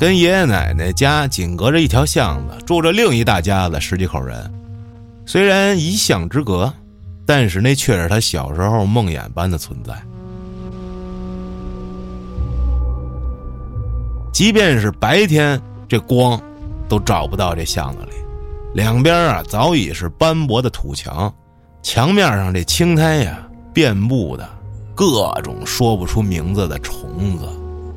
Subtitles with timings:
[0.00, 4.50] 跟爷爷奶奶家紧隔着一条巷子，住着另一大家子十几口人。
[5.26, 6.72] 虽然一巷之隔，
[7.26, 9.92] 但是那却是他小时候梦魇般的存在。
[14.32, 16.40] 即便是白天，这光
[16.88, 18.12] 都照不到这巷子里。
[18.72, 21.30] 两边啊，早已是斑驳的土墙，
[21.82, 24.48] 墙面上这青苔呀，遍布的
[24.94, 27.46] 各种说不出名字的虫子。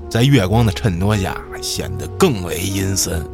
[0.10, 3.26] 在月光的衬托下，显得更为阴森。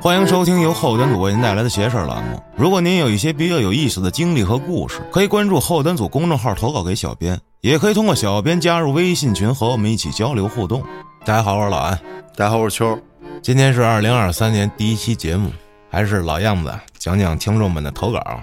[0.00, 2.42] 欢迎收听由后端组为您带来的“邪事栏目。
[2.56, 10.82] 如果您有一些比较有意思的经历和故事，可以关注后端组公众号投稿给小编，也可以通过小编加入微信群和我们一起交流互动。
[11.26, 11.98] 大家好，我是老安。
[12.34, 12.98] 大家好，我是秋。
[13.42, 15.50] 今天是二零二三年第一期节目。
[15.90, 18.40] 还是老样子，讲讲听众们的投稿，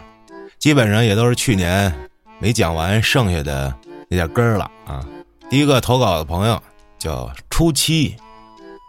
[0.66, 1.94] 基本上也都是去年
[2.40, 3.72] 没讲完剩下的
[4.10, 5.06] 那点根儿了啊。
[5.48, 6.60] 第一个投稿的朋友
[6.98, 8.16] 叫初七，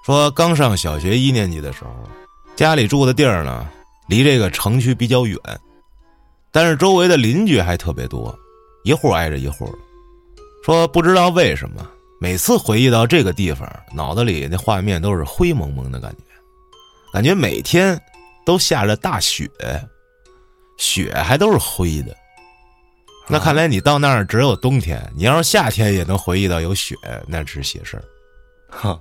[0.07, 1.91] 说刚上小学一年级的时候，
[2.57, 3.69] 家里住的地儿呢
[4.09, 5.39] 离这个城区比较远，
[6.51, 8.35] 但是周围的邻居还特别多，
[8.83, 9.71] 一户挨着一户。
[10.65, 11.87] 说不知道为什么，
[12.19, 16.23] 每次回忆到这个地方，脑子里那画面都是灰蒙蒙的感觉，
[17.13, 18.01] 感觉每天。
[18.47, 19.51] 都下着大雪，
[20.77, 22.17] 雪还都是灰的。
[23.29, 25.13] 那看来你到那儿只有冬天。
[25.17, 26.95] 你要是夏天也能回忆到有雪，
[27.27, 28.05] 那是喜事儿。
[28.69, 28.99] 哼，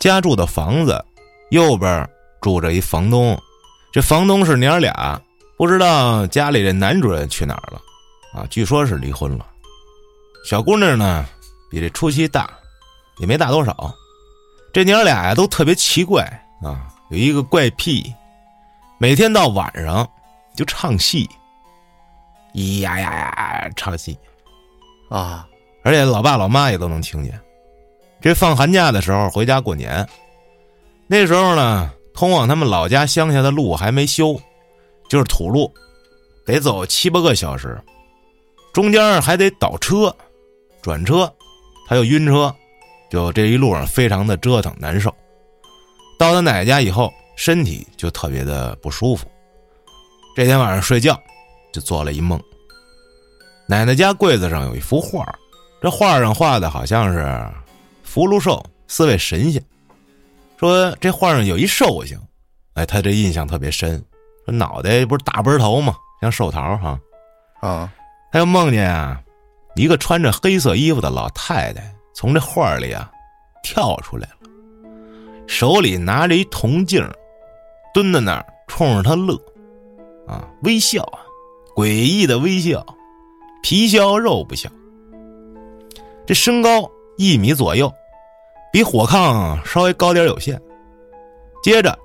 [0.00, 1.04] 家住的房子
[1.50, 2.08] 右边
[2.40, 3.38] 住着一房东，
[3.92, 5.20] 这房东是娘俩，
[5.58, 7.80] 不知道家里这男主人去哪儿了
[8.32, 8.46] 啊？
[8.48, 9.46] 据说是离婚了。
[10.44, 11.26] 小姑娘呢，
[11.70, 12.48] 比这初七大，
[13.18, 13.94] 也没大多少。
[14.72, 16.22] 这娘俩呀，都特别奇怪
[16.62, 16.88] 啊。
[17.10, 18.10] 有一个怪癖，
[18.98, 20.08] 每天到晚上
[20.58, 21.30] 就唱戏，
[22.52, 24.18] 咿呀呀呀唱戏，
[25.08, 25.46] 啊！
[25.84, 27.40] 而且老爸老妈也都能听见。
[28.20, 30.04] 这放寒假的时候回家过年，
[31.06, 34.34] 那时候呢，通往他们老家乡下的路还没修，
[35.08, 35.72] 就是土路，
[36.44, 37.80] 得走七八个小时，
[38.72, 40.12] 中间还得倒车、
[40.82, 41.32] 转车，
[41.86, 42.52] 他又晕车，
[43.08, 45.08] 就这一路上非常的折腾难受。
[46.18, 49.24] 到他奶奶家以后，身体就特别的不舒服。
[50.38, 51.20] 这天晚上睡觉，
[51.72, 52.40] 就做了一梦。
[53.66, 55.26] 奶奶家柜子上有一幅画，
[55.82, 57.44] 这画上画的好像是
[58.04, 59.60] 福禄寿四位神仙。
[60.56, 62.16] 说这画上有一寿星，
[62.74, 64.00] 哎，他这印象特别深。
[64.46, 65.96] 说脑袋不是大奔头吗？
[66.20, 67.00] 像寿桃哈。
[67.60, 67.92] 啊，
[68.30, 69.20] 他又梦见啊，
[69.74, 73.10] 一个穿着黑色衣服的老太太从这画里啊
[73.64, 74.36] 跳出来了。
[75.48, 77.04] 手里拿着一铜镜，
[77.92, 79.36] 蹲在那儿冲着他乐，
[80.28, 81.24] 啊，微笑啊，
[81.74, 82.84] 诡异的微笑，
[83.62, 84.68] 皮笑肉不笑。
[86.26, 87.90] 这身高一米左右，
[88.70, 90.60] 比火炕稍微高点有限。
[91.62, 91.98] 接着，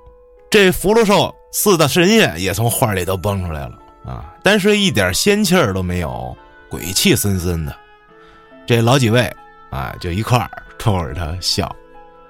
[0.48, 6.34] 这福禄寿四大神仙也从画里都蹦出来了啊，但是一点仙气儿都没有，
[6.70, 7.76] 鬼气森森的。
[8.66, 9.30] 这老几位
[9.70, 11.70] 啊，就一块儿冲着他笑，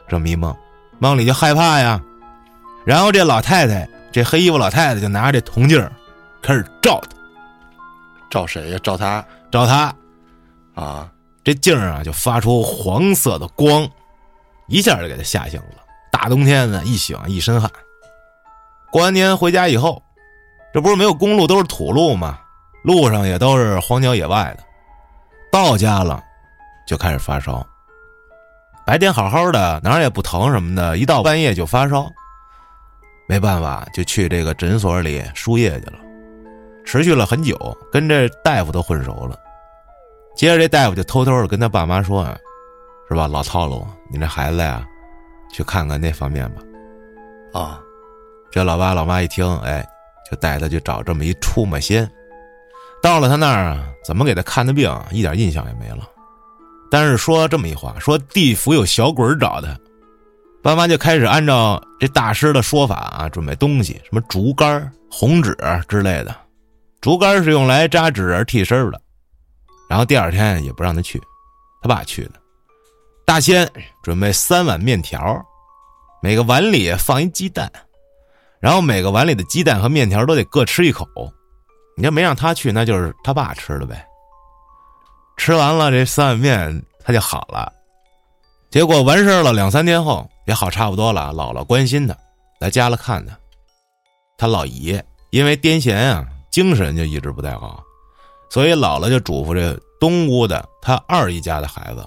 [0.09, 0.55] 这么一梦。
[0.99, 2.01] 梦里就害怕呀，
[2.85, 5.91] 然后这老太太，这黑衣服老太太就拿着这铜镜
[6.41, 7.17] 开始照他，
[8.31, 8.79] 照谁呀？
[8.81, 9.93] 照他，照他，
[10.81, 11.11] 啊，
[11.43, 13.85] 这镜啊就发出黄色的光，
[14.69, 15.83] 一下就给他吓醒了。
[16.13, 17.69] 大冬天的，一醒一身汗。
[18.93, 20.01] 过完年回家以后，
[20.73, 22.39] 这不是没有公路，都是土路吗？
[22.85, 24.63] 路上也都是荒郊野外的。
[25.51, 26.23] 到家了，
[26.87, 27.67] 就开始发烧。
[28.87, 32.09] 白天好好的，哪儿也不疼什么的，一到半夜就发烧。
[33.27, 35.99] 没办法，就去这个诊所里输液去了，
[36.85, 37.57] 持续了很久，
[37.91, 39.39] 跟这大夫都混熟了。
[40.37, 42.25] 接着这大夫就偷偷的跟他爸妈说
[43.09, 44.85] ：“是吧，老套路，你这孩子呀，
[45.53, 46.63] 去看看那方面吧。”
[47.59, 47.81] 啊，
[48.51, 49.87] 这老爸老妈一听，哎，
[50.31, 52.09] 就带他去找这么一出马仙。
[53.01, 56.09] 到了他那儿啊，怎么给他看的病，一点印象也没了。
[56.91, 59.69] 但是说这么一话，说地府有小鬼找他，
[60.65, 65.55] 爸妈就开始按照这大师的说法啊，准备东西，什么竹竿、红纸
[65.87, 66.35] 之类的。
[67.03, 68.99] 竹竿是用来扎纸人替身的。
[69.91, 71.21] 然后第二天也不让他去，
[71.83, 72.41] 他爸去的。
[73.27, 73.71] 大仙
[74.03, 75.39] 准备三碗面条，
[76.23, 77.71] 每个碗里放一鸡蛋，
[78.59, 81.07] 然后每个碗里的鸡蛋和面条都得各吃一口。
[81.95, 84.03] 你要没让他去，那就是他爸吃的呗。
[85.37, 87.71] 吃完了这三碗面，他就好了。
[88.71, 91.33] 结果完事了，两三天后也好差不多了。
[91.35, 92.17] 姥姥关心他，
[92.59, 93.37] 来家了看他。
[94.37, 95.01] 他老姨
[95.31, 97.83] 因为癫痫啊，精神就一直不太好，
[98.51, 102.05] 所以姥姥就嘱咐这东屋的他二姨家的孩子，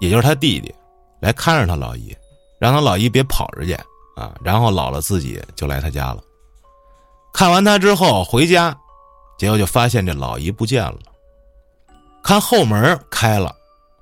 [0.00, 0.74] 也就是他弟弟，
[1.20, 2.14] 来看着他老姨，
[2.58, 3.72] 让他老姨别跑出去
[4.16, 4.34] 啊。
[4.42, 6.22] 然后姥姥自己就来他家了。
[7.32, 8.76] 看完他之后回家，
[9.38, 10.98] 结果就发现这老姨不见了。
[12.22, 13.54] 看后门开了，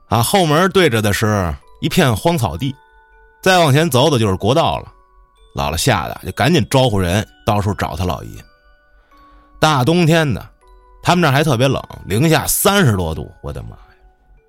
[0.08, 2.74] 啊，后门对着的是一片荒草地，
[3.42, 4.92] 再往前走走就是国道了。
[5.54, 8.42] 姥姥吓得就赶紧招呼人到处找他老姨。
[9.58, 10.48] 大冬天的，
[11.02, 13.76] 他们那还特别冷，零下三十多度，我的妈呀！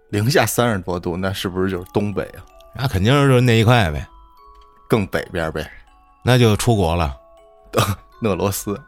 [0.09, 2.45] 零下三十多度，那是不是就是东北啊？
[2.75, 4.07] 那肯定是那一块呗，
[4.87, 5.69] 更北边呗，
[6.23, 7.17] 那就出国了。
[8.23, 8.79] 俄罗斯，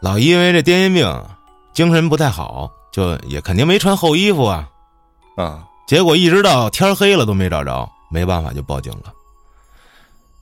[0.00, 1.24] 老姨因为这癫痫病，
[1.72, 2.70] 精神不太好。
[2.90, 4.68] 就也肯定没穿厚衣服啊，
[5.36, 5.62] 啊！
[5.86, 9.12] 结果一直到天黑了都没找着，没办法就报警了。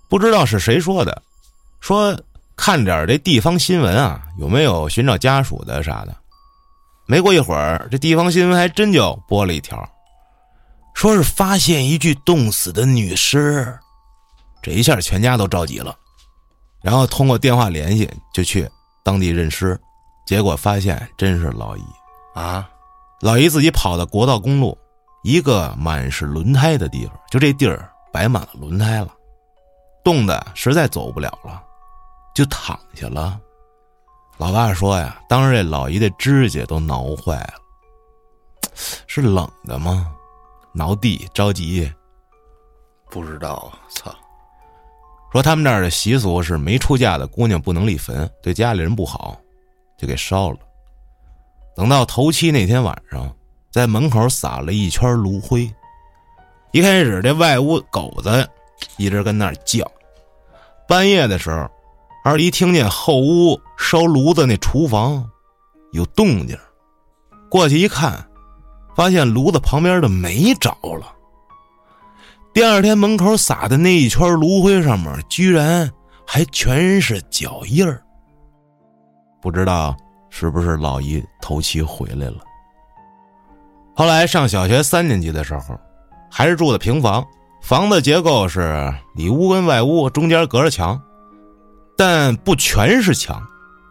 [0.09, 1.23] 不知道是谁说的，
[1.81, 2.19] 说
[2.57, 6.15] 看点这地方新闻啊，有没有寻找家属的啥的。
[7.07, 9.89] 没过一会儿，这地方新闻还真就播了一条，
[10.95, 13.79] 说是发现一具冻死的女尸。
[14.63, 15.97] 这一下全家都着急了，
[16.83, 18.69] 然后通过电话联系就去
[19.05, 19.79] 当地认尸，
[20.27, 21.83] 结果发现真是老姨。
[22.35, 22.69] 啊，
[23.21, 24.77] 老姨自己跑到国道公路，
[25.23, 29.09] 一个满是轮胎的地方，就这地儿摆满了轮胎了，
[30.07, 31.61] 冻的实在走不了了，
[32.33, 33.41] 就躺下了。
[34.37, 37.55] 老爸说呀，当时这老姨的指甲都挠坏了，
[39.09, 40.15] 是冷的吗？
[40.73, 41.93] 挠地着急？
[43.11, 44.15] 不知道，操！
[45.33, 49.37] 说他们那儿的习俗是没出嫁的姑娘不能立坟，对家里人不好，
[49.99, 50.59] 就给烧了。
[51.75, 53.29] 等到头七那天晚上，
[53.73, 55.69] 在门口撒了一圈炉灰。
[56.71, 58.49] 一开始这外屋狗子
[58.99, 59.85] 一直跟那儿叫。
[60.89, 61.69] 半夜的时候，
[62.25, 65.29] 二姨听见后屋烧炉子那厨房
[65.93, 66.59] 有动静，
[67.51, 68.27] 过去一看，
[68.95, 71.13] 发现炉子旁边的煤着了。
[72.53, 75.91] 第二天门口撒的那一圈炉灰上面，居然
[76.27, 78.03] 还全是脚印儿。
[79.41, 79.97] 不知道。
[80.29, 82.37] 是不是老姨头七回来了？
[83.95, 85.79] 后来上小学三年级的时候，
[86.31, 87.27] 还是住的平房，
[87.67, 91.03] 房子结构是里屋跟外屋中间隔着墙，
[91.97, 93.45] 但不全是墙，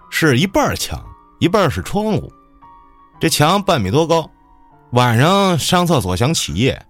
[0.09, 0.97] 是一半墙，
[1.39, 2.31] 一半是窗户。
[3.19, 4.29] 这墙半米多高，
[4.91, 6.81] 晚上上厕所想起夜，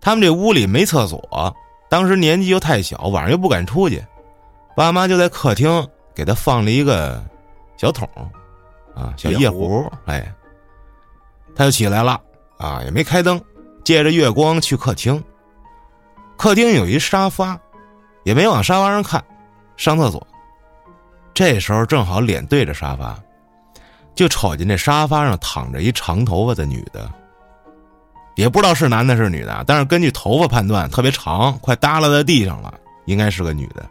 [0.00, 1.56] 他们这屋里没厕所，
[1.88, 4.04] 当时年纪又太小，晚上又不敢出去，
[4.74, 7.22] 爸妈就在客厅给他放了一个
[7.76, 8.08] 小桶。
[8.96, 10.34] 啊，小夜壶，哎，
[11.54, 12.20] 他就起来了，
[12.58, 13.40] 啊，也没开灯，
[13.84, 15.22] 借着月光去客厅。
[16.36, 17.58] 客厅有一沙发，
[18.24, 19.22] 也没往沙发上看，
[19.76, 20.26] 上厕所。
[21.34, 23.18] 这时候正好脸对着沙发，
[24.14, 27.10] 就瞅见这沙发上躺着一长头发的女的，
[28.34, 32.74] 也不知道是男的是女的，但是根据头发判断特别长，快耷拉在地上了，
[33.06, 33.88] 应该是个女的。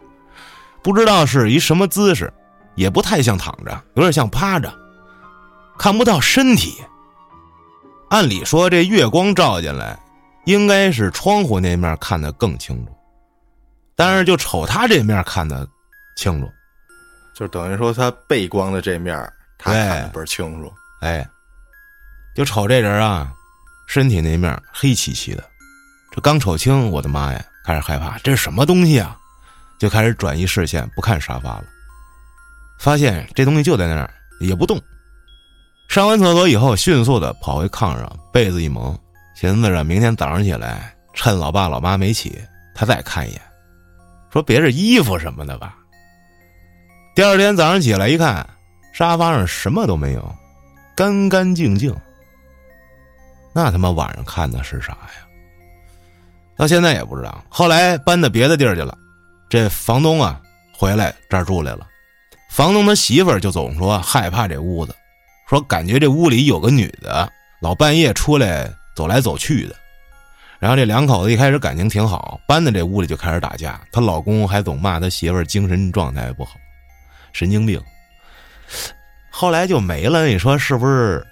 [0.82, 2.32] 不知道是一什么姿势，
[2.74, 4.72] 也不太像躺着，有点像趴着。
[5.78, 6.76] 看不到身体。
[8.08, 9.98] 按理说，这月光照进来，
[10.44, 12.92] 应该是窗户那面看得更清楚，
[13.94, 15.66] 但是就瞅他这面看得
[16.16, 16.50] 清楚，
[17.34, 19.16] 就等于说他背光的这面
[19.58, 20.72] 他看的倍儿清楚。
[21.00, 21.26] 哎，
[22.34, 23.32] 就瞅这人啊，
[23.86, 25.44] 身体那面黑漆漆的，
[26.10, 29.16] 这刚瞅清，我的妈呀，开始害怕，这是什么东西啊？
[29.78, 31.64] 就开始转移视线，不看沙发了，
[32.78, 34.80] 发现这东西就在那儿，也不动。
[35.88, 38.96] 上完厕所以后，迅速的跑回炕上，被子一蒙，
[39.34, 42.40] 寻思着明天早上起来，趁老爸老妈没起，
[42.74, 43.40] 他再看一眼，
[44.30, 45.74] 说别是衣服什么的吧。
[47.14, 48.48] 第二天早上起来一看，
[48.92, 50.34] 沙发上什么都没有，
[50.94, 51.94] 干干净净。
[53.54, 55.26] 那他妈晚上看的是啥呀？
[56.56, 57.44] 到现在也不知道。
[57.48, 58.96] 后来搬到别的地儿去了，
[59.48, 60.40] 这房东啊
[60.72, 61.86] 回来这儿住来了，
[62.48, 64.94] 房东他媳妇儿就总说害怕这屋子。
[65.48, 69.74] 说感觉这屋里有个女的，老半夜出来走来走去的。
[70.58, 73.80] 然后这两口子一开始感情挺好，搬到这屋里就开始打架。
[73.90, 76.56] 她老公还总骂她媳妇儿精神状态不好，
[77.32, 77.82] 神经病。
[79.30, 81.26] 后来就没了，你说是不是？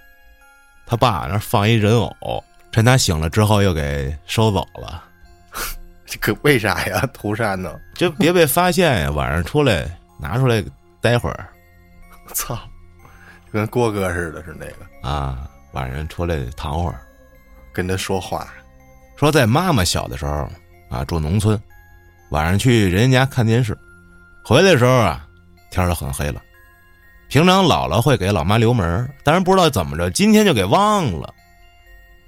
[0.87, 5.05] 他爸那放一人偶，趁他醒了之后又给收走了。
[6.05, 7.09] 这可为啥呀？
[7.15, 7.79] 涂山呢？
[7.95, 9.11] 就别被发现呀！
[9.13, 9.89] 晚上出来
[10.19, 10.61] 拿出来
[11.01, 11.49] 待会儿。
[12.27, 12.59] 我操！
[13.53, 17.01] 跟郭哥似的，是那个啊，晚上出来躺会儿，
[17.73, 18.49] 跟他说话，
[19.17, 20.49] 说在妈妈小的时候
[20.89, 21.61] 啊，住农村，
[22.31, 23.77] 晚上去人家家看电视，
[24.45, 25.27] 回来的时候啊，
[25.71, 26.43] 天都很黑了，
[27.29, 31.33] 平常姥姥会给老妈留门，但是不知道怎么着，今天就给忘了。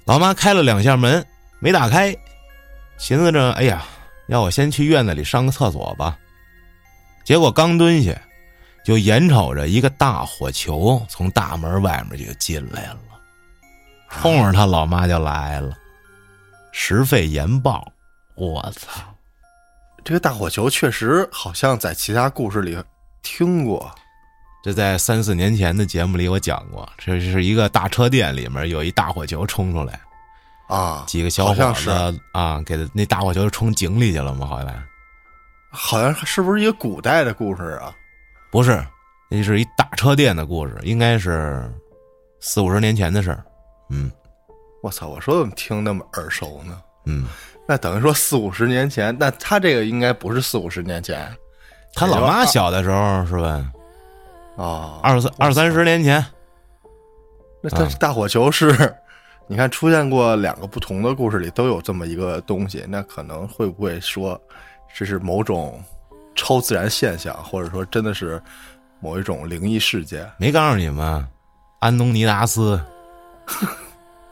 [0.05, 1.25] 老妈开了两下门，
[1.59, 2.15] 没打开，
[2.97, 3.83] 寻思着，哎呀，
[4.27, 6.17] 要我先去院子里上个厕所吧。
[7.23, 8.11] 结果刚蹲下，
[8.83, 12.99] 就眼瞅着一个大火球从大门外面就进来了，
[14.21, 15.75] 冲着他老妈就来了，
[16.71, 17.85] 十费严报。
[18.35, 19.01] 我操！
[20.03, 22.77] 这个大火球确实好像在其他故事里
[23.21, 23.89] 听过，
[24.63, 29.99] 这在三四年前的节目里我讲过，这是一个大车店里面有一大火球冲出来，
[30.67, 34.45] 啊，几个小伙子啊，给他那大火球冲井里去了吗？
[34.45, 34.83] 好像
[35.69, 37.93] 好像是不是一个古代的故事啊？
[38.51, 38.85] 不是，
[39.29, 41.71] 那是一大车店的故事，应该是
[42.39, 43.45] 四五十年前的事儿。
[43.93, 44.11] 嗯
[44.81, 45.07] 我操！
[45.07, 46.81] 我说怎么听那么耳熟呢？
[47.05, 47.25] 嗯，
[47.65, 51.25] 那等于说四五十年前，那他这个应该不是四五十年前
[51.93, 53.71] 他老妈小的时候是吧？
[54.55, 54.99] 哦。
[55.01, 56.25] 二三二三十年前，
[57.61, 58.93] 那它啊大火球是，
[59.47, 64.37] 你看出现过两个不同的故事里都有这么一个东西，那可能会不会说
[64.93, 65.81] 这是某种
[66.35, 68.41] 超自然现象，或者说真的是
[68.99, 70.29] 某一种灵异事件？
[70.37, 71.25] 没告诉你们？
[71.79, 72.79] 安东尼达斯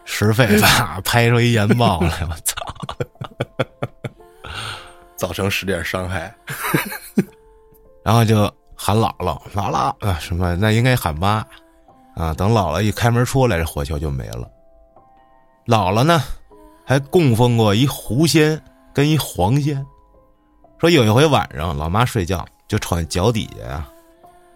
[0.05, 2.55] 十费吧，拍出一研报来，我操！
[5.15, 6.33] 造成十点伤害？
[8.03, 11.45] 然后就喊姥姥，姥姥啊，什么那应该喊妈
[12.15, 12.33] 啊。
[12.33, 14.49] 等姥姥一开门出来，这火球就没了。
[15.67, 16.23] 姥姥呢，
[16.85, 18.59] 还供奉过一狐仙
[18.93, 19.85] 跟一黄仙。
[20.79, 23.87] 说有一回晚上，老妈睡觉就瞅见脚底下呀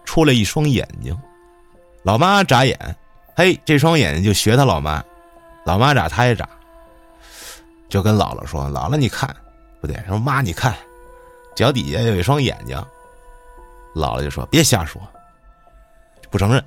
[0.03, 1.15] 出来一双眼睛，
[2.03, 2.95] 老妈眨眼，
[3.35, 5.03] 嘿，这双眼睛就学他老妈，
[5.65, 6.47] 老妈眨他也眨，
[7.89, 9.35] 就跟姥姥说：“姥姥你看，
[9.81, 10.73] 不对，说妈你看，
[11.53, 12.77] 脚底下有一双眼睛。”
[13.93, 15.01] 姥姥就说：“别瞎说，
[16.29, 16.63] 不承认。”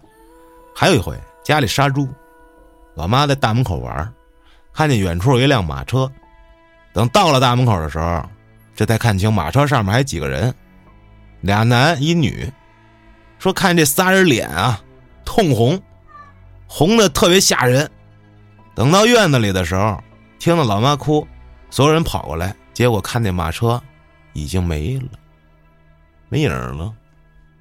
[0.77, 2.07] 还有一回，家里杀猪，
[2.95, 4.13] 老妈在大门口玩，
[4.75, 6.11] 看见远处有一辆马车，
[6.93, 8.23] 等到了大门口的时候，
[8.77, 10.55] 这才看清马车上面还几个人，
[11.41, 12.53] 俩男一女，
[13.39, 14.79] 说看这仨人脸啊，
[15.25, 15.81] 通红，
[16.69, 17.91] 红的特别吓人。
[18.75, 20.01] 等到院子里的时候，
[20.39, 21.27] 听到老妈哭，
[21.71, 23.83] 所有人跑过来，结果看那马车
[24.35, 25.19] 已经没了，
[26.29, 26.95] 没影了。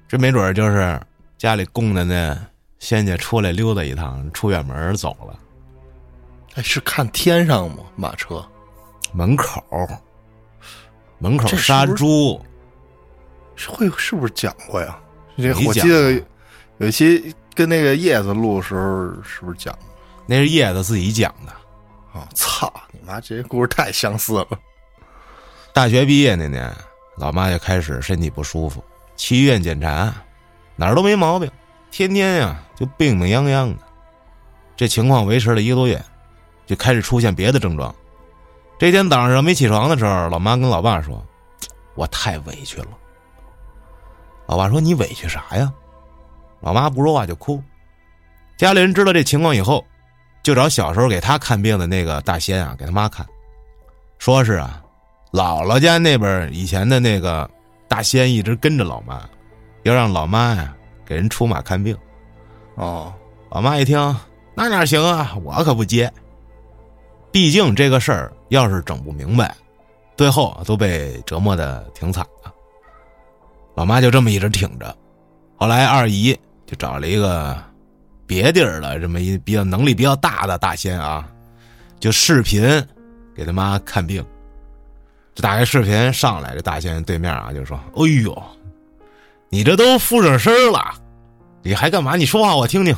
[0.06, 1.00] 这没准就是
[1.36, 2.38] 家里供的那
[2.78, 5.38] 仙家出来溜达一趟，出远门走了。
[6.54, 7.78] 哎，是看天上吗？
[7.96, 8.46] 马车
[9.12, 9.62] 门口，
[11.18, 12.40] 门口杀猪，
[13.56, 14.98] 是会是不是讲过呀？
[15.36, 16.12] 这我记得
[16.78, 19.76] 有一期跟那个叶子录的时候，是不是讲？
[20.26, 21.50] 那是叶子自己讲的。
[22.16, 23.20] 啊、操你妈！
[23.20, 24.46] 这些故事太相似了。
[25.72, 26.72] 大学毕业那年，
[27.16, 28.82] 老妈就开始身体不舒服，
[29.16, 30.14] 去医院检查，
[30.76, 31.50] 哪儿都没毛病，
[31.90, 33.82] 天天呀就病病殃殃的。
[34.76, 36.00] 这情况维持了一个多月，
[36.64, 37.92] 就开始出现别的症状。
[38.78, 41.20] 这天早上没起床的时候，老妈跟老爸说
[41.96, 42.88] ：“我太委屈了。”
[44.46, 45.72] 老爸说：“你委屈啥呀？”
[46.60, 47.62] 老妈不说话就哭。
[48.56, 49.84] 家里人知道这情况以后，
[50.42, 53.26] 就找小时候给他看病的那个大仙啊，给他妈看，
[54.18, 54.82] 说是啊，
[55.32, 57.48] 姥姥家那边以前的那个
[57.86, 59.22] 大仙一直跟着老妈，
[59.84, 60.74] 要让老妈呀
[61.06, 61.96] 给人出马看病。
[62.74, 63.14] 哦，
[63.50, 63.96] 老妈一听，
[64.54, 66.12] 那哪行啊，我可不接。
[67.30, 69.54] 毕竟这个事儿要是整不明白，
[70.16, 72.50] 最后都被折磨的挺惨的。
[73.74, 74.96] 老妈就这么一直挺着，
[75.56, 76.36] 后来二姨
[76.68, 77.56] 就找了一个
[78.26, 81.26] 别地儿的这么一比较能力比较大的大仙啊，
[81.98, 82.62] 就视频
[83.34, 84.22] 给他妈看病。
[85.34, 88.42] 这打开视频上来，这大仙对面啊就说：“哎呦，
[89.48, 90.94] 你这都附上身了，
[91.62, 92.16] 你还干嘛？
[92.16, 92.94] 你说话我听听。”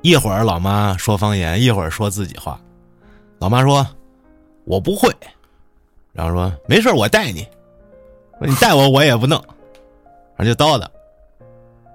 [0.00, 2.58] 一会儿老妈说方言，一会儿说自己话。
[3.38, 3.86] 老妈说
[4.64, 5.14] ：“我不会。”
[6.14, 7.46] 然后说：“没事我带你。”
[8.40, 9.38] 说：“你带我我也不弄。”
[10.38, 10.88] 然后就叨叨。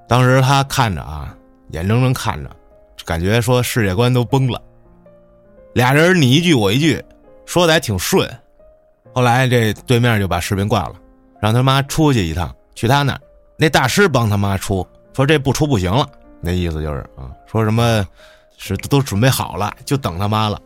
[0.08, 1.36] 当时他看着啊，
[1.72, 2.50] 眼睁睁看着，
[3.06, 4.62] 感觉说世界观都崩了。
[5.74, 7.04] 俩人你一句我一句，
[7.46, 8.30] 说的还挺顺。
[9.14, 10.96] 后来这对面就把视频挂了，
[11.40, 13.20] 让他妈出去一趟，去他那儿。
[13.58, 16.08] 那大师帮他妈出，说这不出不行了。
[16.42, 18.06] 那意思就是啊，说什么
[18.58, 20.60] 是都准备好了，就等他妈了。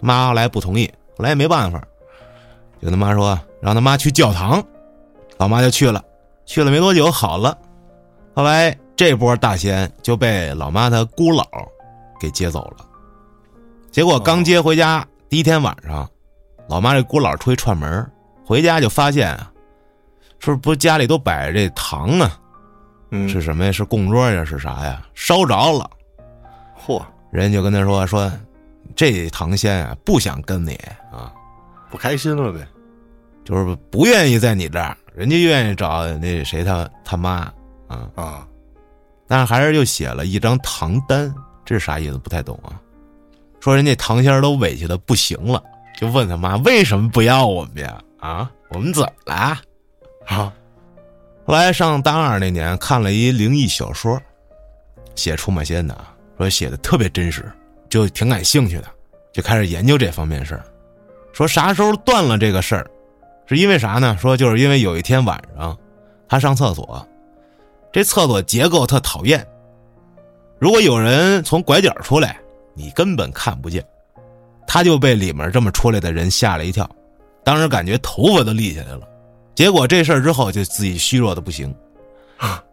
[0.00, 1.82] 妈后来不同意，后来也没办法，
[2.82, 4.62] 就他妈说让他妈去教堂，
[5.38, 6.02] 老妈就去了，
[6.44, 7.56] 去了没多久好了。
[8.34, 11.44] 后来这波大仙就被老妈她姑姥
[12.18, 12.84] 给接走了。
[13.90, 16.08] 结果刚接回家、第一天晚上，
[16.68, 18.10] 老妈这姑姥出去串门，
[18.44, 19.52] 回家就发现啊，
[20.40, 22.38] 说不是家里都摆着这糖啊，
[23.10, 23.70] 嗯，是什么呀？
[23.70, 24.44] 是供桌呀？
[24.44, 25.06] 是啥呀？
[25.14, 25.88] 烧着了。
[26.84, 27.00] 嚯，
[27.30, 28.30] 人家就跟他说说，
[28.96, 30.74] 这唐仙啊不想跟你
[31.12, 31.32] 啊，
[31.88, 32.66] 不开心了呗。
[33.44, 37.52] 就是不愿意在你这儿，人家愿意找那谁他他妈
[37.86, 38.48] 啊，啊，
[39.26, 41.32] 但是还是又写了一张唐单，
[41.64, 42.18] 这是啥意思？
[42.18, 42.80] 不太懂啊。
[43.60, 45.62] 说人家唐仙儿都委屈的不行了，
[45.96, 48.00] 就问他妈为什么不要我们呀？
[48.20, 49.58] 啊，我们怎么了？
[50.26, 50.52] 啊，
[51.46, 54.20] 后来上大二那年看了一灵异小说，
[55.14, 57.50] 写出马仙的啊，说写的特别真实，
[57.88, 58.84] 就挺感兴趣的，
[59.32, 60.64] 就开始研究这方面事儿。
[61.32, 62.86] 说啥时候断了这个事儿，
[63.46, 64.16] 是因为啥呢？
[64.20, 65.76] 说就是因为有一天晚上，
[66.28, 67.06] 他上厕所，
[67.94, 69.46] 这厕所结构特讨厌，
[70.58, 72.40] 如果有人从拐角出来，
[72.74, 73.86] 你根本看不见，
[74.66, 76.90] 他就被里面这么出来的人吓了一跳，
[77.44, 79.02] 当时感觉头发都立起来了。
[79.54, 81.72] 结果这事儿之后就自己虚弱的不行，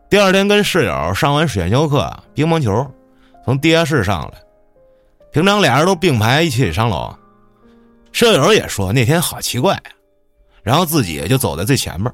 [0.09, 2.83] 第二天跟室友上完选修课，乒乓球，
[3.45, 4.41] 从地下室上来，
[5.31, 7.13] 平常俩人都并排一起上楼，
[8.11, 9.83] 舍友也说那天好奇怪啊、
[10.63, 12.11] 然后自己就走在最前面，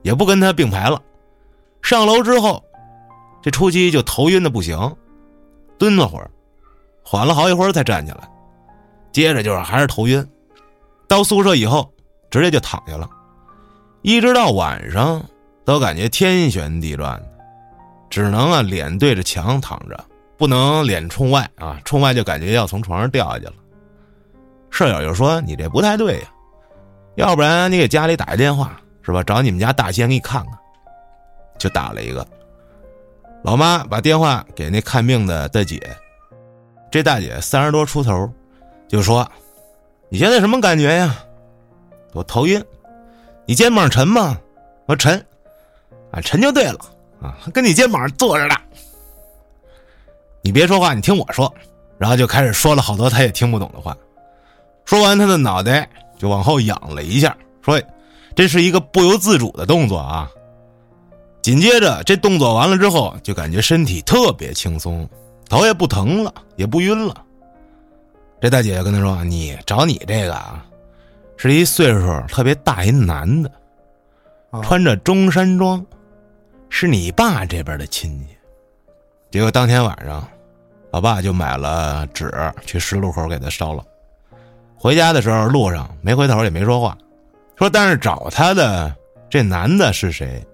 [0.00, 0.98] 也不跟他并排了。
[1.82, 2.62] 上楼之后，
[3.42, 4.78] 这初七就头晕的不行，
[5.78, 6.30] 蹲了会儿，
[7.02, 8.28] 缓了好一会儿才站起来，
[9.12, 10.26] 接着就是还是头晕，
[11.06, 11.90] 到宿舍以后
[12.30, 13.08] 直接就躺下了。
[14.02, 15.24] 一直到晚上，
[15.64, 17.28] 都感觉天旋地转的，
[18.10, 20.04] 只能啊脸对着墙躺着，
[20.36, 23.54] 不能脸冲外啊，冲外就感觉要从床上掉下去了。
[24.70, 26.28] 舍友就说：“你这不太对呀、
[27.16, 29.22] 要不然你给家里打一电话，是吧？
[29.22, 30.58] 找你们家大仙给你看看。”
[31.58, 32.26] 就打了一个，
[33.42, 35.80] 老妈把电话给那看病的大姐，
[36.90, 38.30] 这大姐三十多出头，
[38.88, 39.30] 就说
[40.08, 41.14] ：“你现在什么感觉呀？”
[42.14, 42.64] 我头晕。
[43.46, 44.38] 你肩膀沉吗？
[44.86, 45.18] 我沉，
[46.10, 46.78] 啊，沉就对了
[47.20, 48.54] 啊，跟你肩膀坐着呢。
[50.42, 51.52] 你别说话，你听我说。
[51.98, 53.96] 然后就开始说了好多他也听不懂的话。
[54.84, 57.80] 说完，他的脑袋就往后仰了一下，说
[58.36, 60.30] ：“这是一个不由自主的动作啊。”
[61.48, 65.08] 紧接着，这动作完了之后，就感觉身体特别轻松，
[65.48, 67.24] 头也不疼了，也不晕了。
[68.38, 70.62] 这大姐就跟他说：“你找你这个啊。”
[71.38, 73.50] 是一岁数特别大一男的，
[74.50, 75.82] 啊穿着中山装，
[76.68, 78.36] 是你爸这边的亲戚。
[79.30, 80.28] 结果当天晚上，
[80.90, 82.30] 老爸就买了纸
[82.66, 83.82] 去十路口给他烧了。
[84.76, 86.94] 回家的时候路上没回头也没说话，
[87.56, 88.94] 说但是找他的
[89.30, 90.46] 这男的是谁，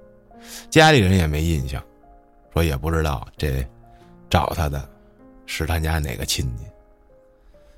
[0.70, 1.82] 家里人也没印象，
[2.52, 3.64] 说也不知道这
[4.28, 4.88] 找他的
[5.46, 6.64] 是他家哪个亲戚。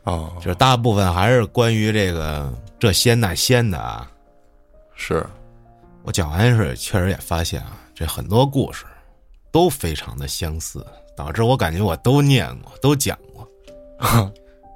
[0.05, 4.11] 哦，就是大部分还是关于这个这仙那仙的啊。
[4.95, 5.27] 是，
[6.05, 8.85] 我讲完是确实也发现啊，这很多故事
[9.51, 13.47] 都非常的相似，导致我感觉我都念过，都讲过，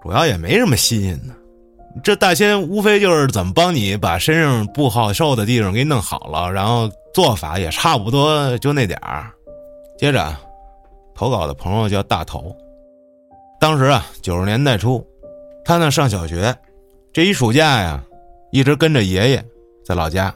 [0.03, 1.35] 主要也没什么新鲜的。
[2.03, 9.31] 这大仙无非就是怎么帮你把身上不好受的地方给弄好了，然后做法也差不多就那点儿。
[9.98, 10.35] 接着，
[11.14, 12.57] 投稿的朋友叫大头，
[13.61, 15.05] 当时啊九十年代初，
[15.64, 16.57] 他呢上小学，
[17.12, 18.03] 这一暑假呀，
[18.53, 19.44] 一直跟着爷爷
[19.85, 20.33] 在老家，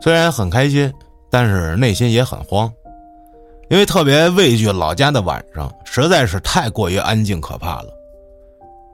[0.00, 0.92] 虽然很开心，
[1.30, 2.72] 但是内心也很慌，
[3.68, 7.97] 因为特别畏惧老家的晚上，实在是太过于安静可怕了。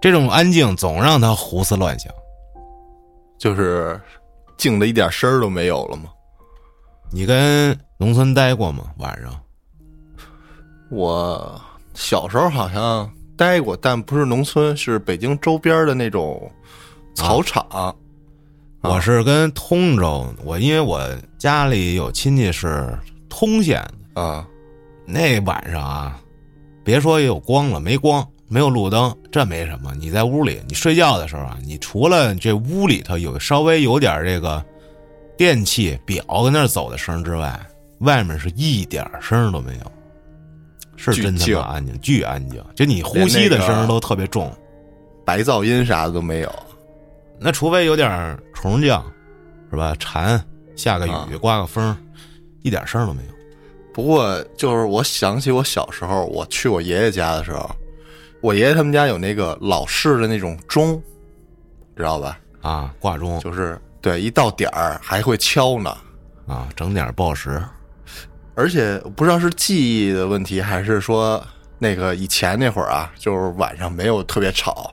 [0.05, 2.13] 这种安静总让他胡思乱想。
[3.39, 3.99] 就是
[4.55, 6.11] 静的一点声儿都没有了吗？
[7.11, 8.85] 你跟农村待过吗？
[8.99, 9.35] 晚上
[10.91, 11.59] 我
[11.95, 16.53] 小时候好像待过，但不是农村，是北京周边的那种
[17.15, 17.67] 草场。
[17.71, 17.95] 啊
[18.83, 21.01] 我是跟通州，我因为我
[21.39, 22.95] 家里有亲戚是
[23.31, 24.47] 通县的，啊，
[25.07, 26.21] 那晚上啊，
[26.85, 29.95] 别说有光了，没光，没有路灯，这没什么。
[29.95, 34.65] 你在屋里，你睡觉的时候啊，你除了这屋里头有稍微有点这个
[35.37, 37.59] 电器表跟那儿走的声之外，
[37.99, 39.93] 外面是一点声都没有，
[40.97, 44.53] 是真他巨静妈安静，巨安静，就你呼吸的声都特别重。
[45.25, 46.53] 白噪音啥的都没有。
[47.41, 49.05] 那除非有点虫叫，
[49.71, 49.97] 是吧？
[49.99, 50.43] 蝉
[50.77, 51.97] 下个雨啊，刮个风，
[52.63, 53.29] 一点声都没有。
[53.93, 57.69] 不过，就是我想起我小时候，我去我爷爷家的时候，
[58.45, 61.03] 我爷爷他们家有那个老式的那种钟，
[61.97, 62.39] 知道吧？
[62.61, 65.97] 啊，挂钟就是对，一到点儿还会敲呢。
[66.47, 67.65] 啊，整点报时。
[68.55, 71.43] 而且不知道是记忆的问题，还是说
[71.79, 74.93] 那个以前那会儿啊，就是晚上没有特别吵，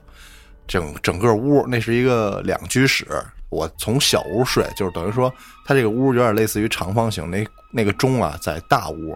[0.66, 3.06] 整整个屋那是一个两居室，
[3.50, 5.30] 我从小屋睡，就是等于说
[5.66, 9.14] 它这个屋有点类似于长方形，那那个钟啊在大屋，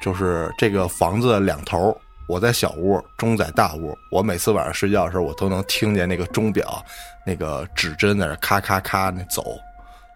[0.00, 3.96] 就是这个房子两头，我在小屋，钟在大屋。
[4.10, 6.84] 我每次晚上睡觉的时候，我都能听见那个钟表
[7.24, 9.58] 那个指针在那咔咔咔那走，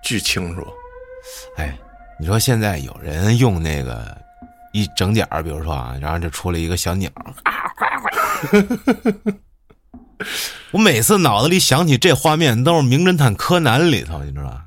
[0.03, 0.66] 巨清楚。
[1.57, 1.77] 哎，
[2.18, 4.16] 你说现在有人用那个
[4.73, 7.11] 一整点儿，比如说啊，然后就出来一个小鸟，
[7.44, 8.11] 啊，快快！
[10.73, 14.64] 我每次脑子里想起这画面，都是《名侦探柯南》里头，你知道吧？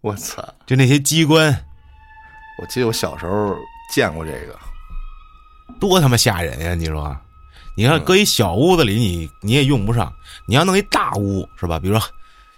[0.00, 0.42] 我操！
[0.66, 1.64] 就那些机关，
[2.60, 3.56] 我记得我小时候
[3.92, 4.58] 见过这个，
[5.80, 6.74] 多他妈吓人呀！
[6.74, 7.16] 你说，
[7.76, 10.12] 你看搁一小屋子里，你你也用不上，
[10.46, 11.78] 你要弄一大屋是吧？
[11.78, 12.08] 比如说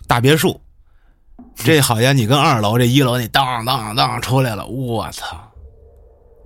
[0.06, 0.60] 大别墅，
[1.54, 5.50] 这 好像你跟二楼这一楼你当当当出来了，我操！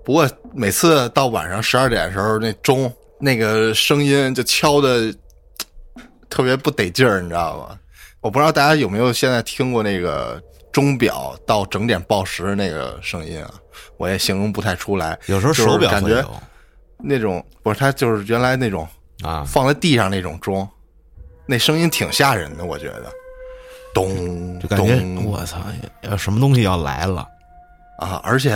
[0.04, 5.14] 不过每次到晚上十二点的时候，那钟那个声音就敲的
[6.30, 7.78] 特别不得劲儿，你知道吗？
[8.20, 13.50] 我不知道大家有没有现在听过那个钟表到整点报时那个声音啊？
[13.96, 15.18] 我也形容不太出来。
[15.26, 16.24] 有时候手表感觉
[16.98, 18.86] 那种不是它就是原来那种
[19.22, 20.68] 啊放在地上那种钟，
[21.46, 23.12] 那声音挺吓人的，我觉得。
[23.94, 25.58] 咚，就感觉我操，
[26.02, 27.26] 要什么东西要来了
[27.98, 28.20] 啊！
[28.24, 28.54] 而且。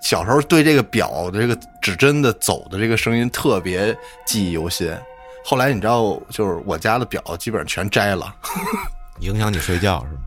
[0.00, 4.94] 小时候对这个表的这个指针的走的这个声音特别记忆犹新，
[5.42, 8.34] 后来你知道，就是我家的表基本上全摘了，
[9.20, 10.20] 影响你睡觉是吗？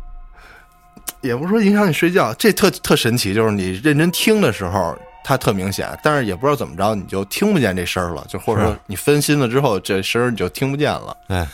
[1.22, 11.18] 也不是说影响你睡觉，这特特神奇，就是你认真听的时候它特明显，但是也不知道怎么着，你就听不见这声了，就或者说你分心了之后，这声你就听不见了。
[11.28, 11.46] 哎，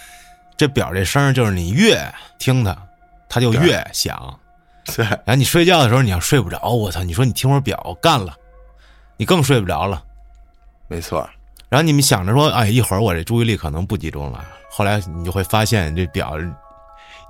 [0.55, 1.99] 这表这声就是你越
[2.37, 2.77] 听它，
[3.27, 4.39] 它就越响。
[4.95, 7.01] 对，然后你睡觉的时候你要睡不着，我操！
[7.01, 8.35] 你说你听会儿表干了，
[9.17, 10.03] 你更睡不着了。
[10.87, 11.27] 没错。
[11.67, 14.45] 然后你们想着说，哎，一会儿我这注意力可能不集中了。
[14.69, 16.37] 后来你就会发现这表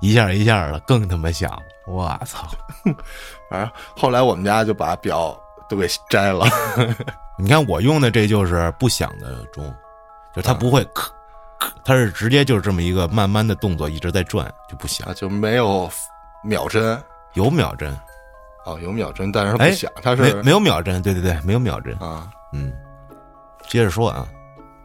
[0.02, 2.46] 一下一下的更他妈响，我操！
[3.48, 5.34] 反正后来我们家就把表
[5.74, 6.46] 都给摘了。
[7.36, 9.74] 你看我用的这就是不响的钟，
[10.34, 11.08] 就它不会咳
[11.58, 15.90] 咳，它是直接就是这么一个慢慢的动作一直在转，就不响，就没有
[16.42, 17.00] 秒针。
[17.32, 17.92] 有秒针，
[18.64, 22.72] 哦，有秒针，但是它不响，它是没没有秒针，对对对，没有秒针啊，嗯，
[23.68, 24.24] 接着说啊，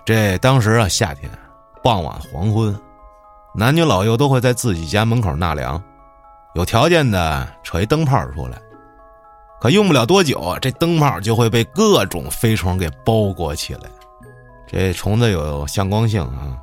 [0.04, 1.30] 这当时啊夏天，
[1.84, 2.76] 傍晚黄昏，
[3.54, 5.80] 男女老幼都会在自己家门口纳凉，
[6.56, 8.60] 有条件的扯一灯泡出来，
[9.60, 13.82] 可用不了多久，这灯泡就会被各种飞虫给包裹起来，
[14.68, 16.58] 这虫子有向光性啊，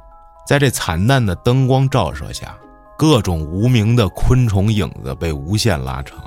[0.46, 2.56] 在这惨淡的灯光照射下。
[2.98, 6.18] 各种无名的昆虫影子被无限拉长，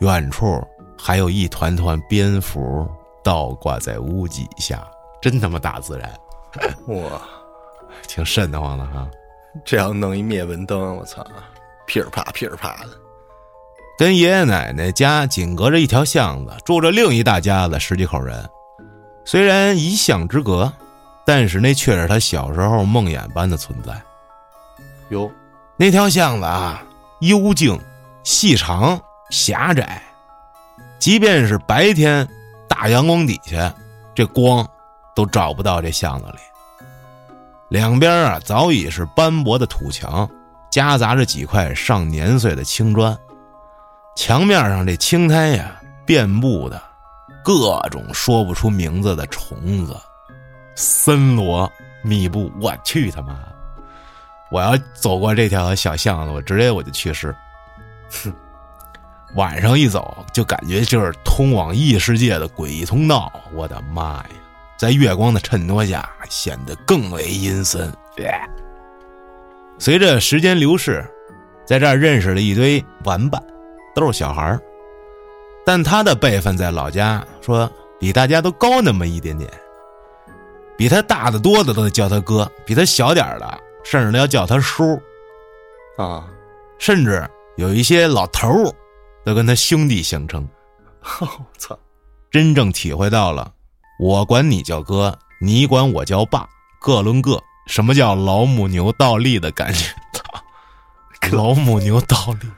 [0.00, 0.62] 远处
[1.00, 2.86] 还有一团团蝙蝠
[3.22, 4.86] 倒挂在屋脊下，
[5.22, 6.12] 真他妈大自然！
[6.88, 7.22] 哇，
[8.06, 9.08] 挺瘆得慌的哈！
[9.64, 11.26] 这要弄一灭蚊灯，我操，
[11.86, 13.03] 噼里啪噼里啪的。
[13.96, 18.48] 跟爷爷奶奶家紧隔着一条巷子，住着另一大家子十几口人。
[19.24, 20.72] 虽然一巷之隔，
[21.24, 23.92] 但是那却是他小时候梦魇般的存在。
[25.10, 25.30] 哟。
[25.76, 26.82] 那条巷子啊，
[27.20, 27.76] 幽静、
[28.22, 30.00] 细长、狭窄，
[31.00, 32.28] 即便是白天
[32.68, 33.74] 大阳光底下，
[34.14, 34.64] 这光
[35.16, 36.38] 都照不到这巷子里。
[37.70, 40.28] 两边啊，早已是斑驳的土墙，
[40.70, 43.16] 夹杂着几块上年岁的青砖。
[44.14, 46.80] 墙面上这青苔呀，遍布的
[47.44, 49.94] 各种说不出名字的虫子，
[50.74, 51.70] 森罗
[52.02, 52.50] 密布。
[52.60, 53.36] 我去他妈！
[54.50, 57.34] 我要走过这条小巷子，我直接我就去世。
[58.10, 58.32] 哼
[59.34, 63.32] 晚上一走，就感觉就是通往异世界的诡异通道。
[63.52, 64.26] 我的妈呀，
[64.76, 67.92] 在月光的衬托下，显得更为阴森。
[69.76, 71.04] 随着时间流逝，
[71.66, 73.42] 在这儿认识了一堆玩伴，
[73.94, 74.60] 都是小孩儿
[75.64, 79.50] 但他的辈分在老家说比大家都高那么一点点，
[80.76, 83.60] 比他大的多的都得叫他哥，比他小点的。
[83.86, 84.98] 甚至都要叫他叔，
[85.98, 86.26] 啊，
[86.78, 88.74] 甚至有一些老头儿
[89.26, 90.48] 都跟他兄弟相称。
[91.20, 91.28] 我
[91.58, 91.78] 操！
[92.30, 93.52] 真正体会到了
[94.00, 96.48] 我管你叫哥，你管我叫爸，
[96.80, 99.94] 各论各，什么叫老母牛倒立的感觉？
[101.30, 102.48] 操，老母牛倒立。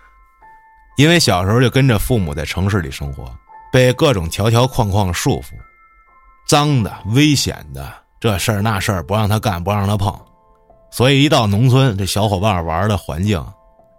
[0.97, 3.25] 因为小时候就跟着父母在城市里生活，
[3.71, 5.53] 被各种条条框框束缚，
[6.49, 10.15] 脏的、危险的，这事儿那事儿不让他干，不让他碰。
[10.91, 13.45] 所以一到农村，这小伙伴玩的环境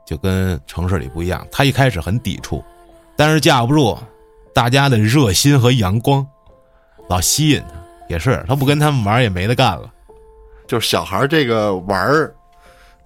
[0.06, 1.46] 就跟城市里不一样。
[1.52, 2.64] 他一开始很抵触，
[3.16, 3.96] 但是架不住
[4.54, 6.26] 大家的热心和阳光，
[7.08, 7.76] 老吸引他。
[8.08, 9.92] 也是他不跟他们玩也没得干了。
[10.66, 12.34] 就是小孩这个玩儿，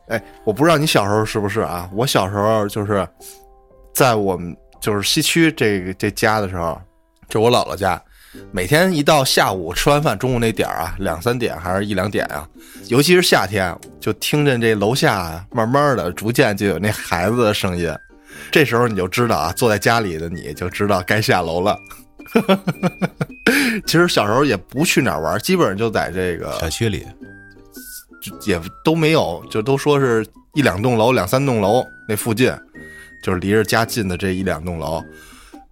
[0.09, 1.89] 哎，我不知道你小时候是不是啊？
[1.91, 3.05] 我小时候就是
[3.93, 6.79] 在我们就是西区这个这家的时候，
[7.29, 8.01] 就我姥姥家，
[8.51, 12.47] 每天一到下午吃完饭，中午那点儿啊，两三点还是一两点啊，
[12.87, 17.93] 尤其是夏天，就听见这楼下慢慢的、逐渐就有那孩子的声音。
[18.49, 21.77] 这时候你就知道啊，坐在家里的你就知道该下楼了。
[23.85, 27.05] 其实小时候也不去哪儿玩，基本上就在这个小区里，
[28.45, 32.49] 也都没有，就都说是一两栋楼、两三栋楼那附近，
[33.21, 35.03] 就是离着家近的这一两栋楼。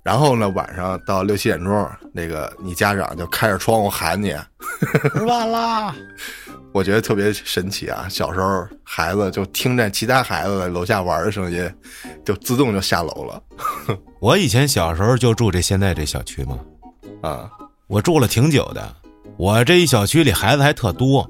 [0.01, 4.33] 然后呢，晚上到六七点钟，那个你家长就开着窗户喊你，
[4.81, 5.93] 吃饭啦。
[6.71, 8.05] 我觉得特别神奇啊！
[8.09, 11.69] 小时候孩子就听见其他孩子在楼下玩的声音，
[12.23, 13.41] 就自动就下楼了。
[14.21, 16.59] 我以前小时候就住这现在这小区嘛，
[17.21, 17.49] 啊，
[17.87, 18.95] 我住了挺久的。
[19.37, 21.27] 我这一小区里孩子还特多，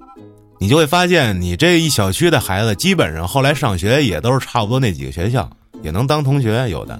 [0.60, 5.50] 你就会发现，你这一小区的孩子基本上后来上学也都是差不多那几个学校，
[5.82, 7.00] 也能当同学有的。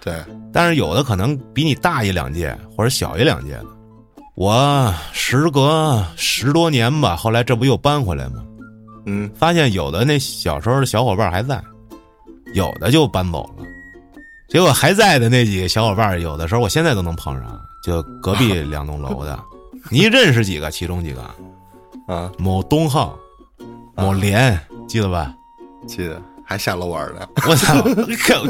[0.00, 0.14] 对，
[0.52, 3.66] 但是有的可能比你大一两届或者小一两届的。
[4.34, 8.42] 我时隔十多年吧，后来这不又搬回来吗？
[9.04, 11.62] 嗯，发现有的那小时候的小伙伴还在，
[12.54, 13.64] 有的就搬走了。
[14.48, 19.38] 结果还在的那几个小伙伴，有的时候我现在都能碰上，就隔壁 两栋楼的。
[19.90, 20.70] 你认识几个？
[20.70, 21.22] 其中几个？
[22.06, 23.18] 啊，某东浩，
[23.94, 25.34] 某连，记得吧？
[25.86, 26.20] 记得
[26.50, 27.28] 还下楼玩呢。
[27.46, 27.80] 我操！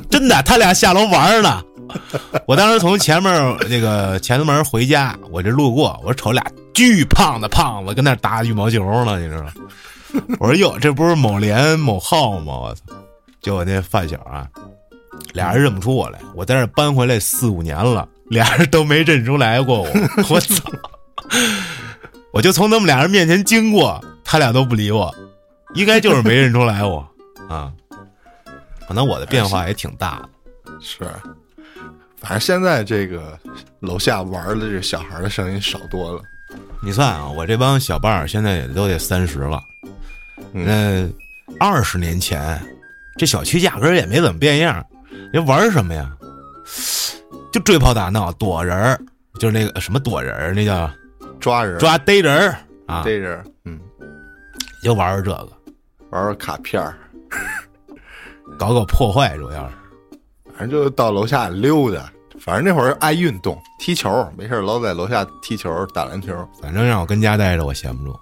[0.08, 1.62] 真的，他俩下楼玩呢。
[2.46, 3.30] 我当时从前面
[3.68, 9.44] 那个前门回家，我这路过，我瞅俩巨胖的胖子跟那打羽毛球呢，你知道？
[10.40, 12.54] 我说哟，这不是某连某号吗？
[12.54, 12.94] 我操！
[13.42, 14.48] 就我那发小啊，
[15.34, 16.18] 俩人认不出我来。
[16.34, 19.88] 我在这搬回来四五年了，俩人都没认出来过我。
[20.30, 20.54] 我操！
[22.32, 25.14] 我就从他们俩人面前经过，他俩都不理我，
[25.74, 27.06] 应该就是没认出来我
[27.46, 27.70] 啊。
[28.90, 31.04] 可能我的变化也挺大的，是。
[32.16, 33.38] 反正现在这个
[33.78, 36.20] 楼下玩的这小孩的声音少多了。
[36.82, 39.62] 你算啊，我这帮小伴儿现在也都得三十了。
[40.50, 41.08] 那
[41.60, 42.60] 二十年前，
[43.16, 44.84] 这小区压根儿也没怎么变样。
[45.32, 46.10] 人玩什么呀？
[47.52, 49.00] 就追跑打闹、躲人儿，
[49.38, 50.90] 就是那个什么躲人儿，那叫
[51.38, 52.56] 抓人、抓逮人儿
[52.88, 53.40] 啊，逮人。
[53.64, 53.78] 嗯，
[54.82, 55.48] 就玩玩这个，
[56.10, 56.98] 玩玩卡片儿，
[58.58, 59.74] 搞搞破坏，主要是。
[60.52, 66.34] 反正就到楼下溜达，反正那会儿爱运动，踢球，没事老在楼下踢球、打篮球。
[66.60, 68.14] 反正让我跟家待着，我闲不住，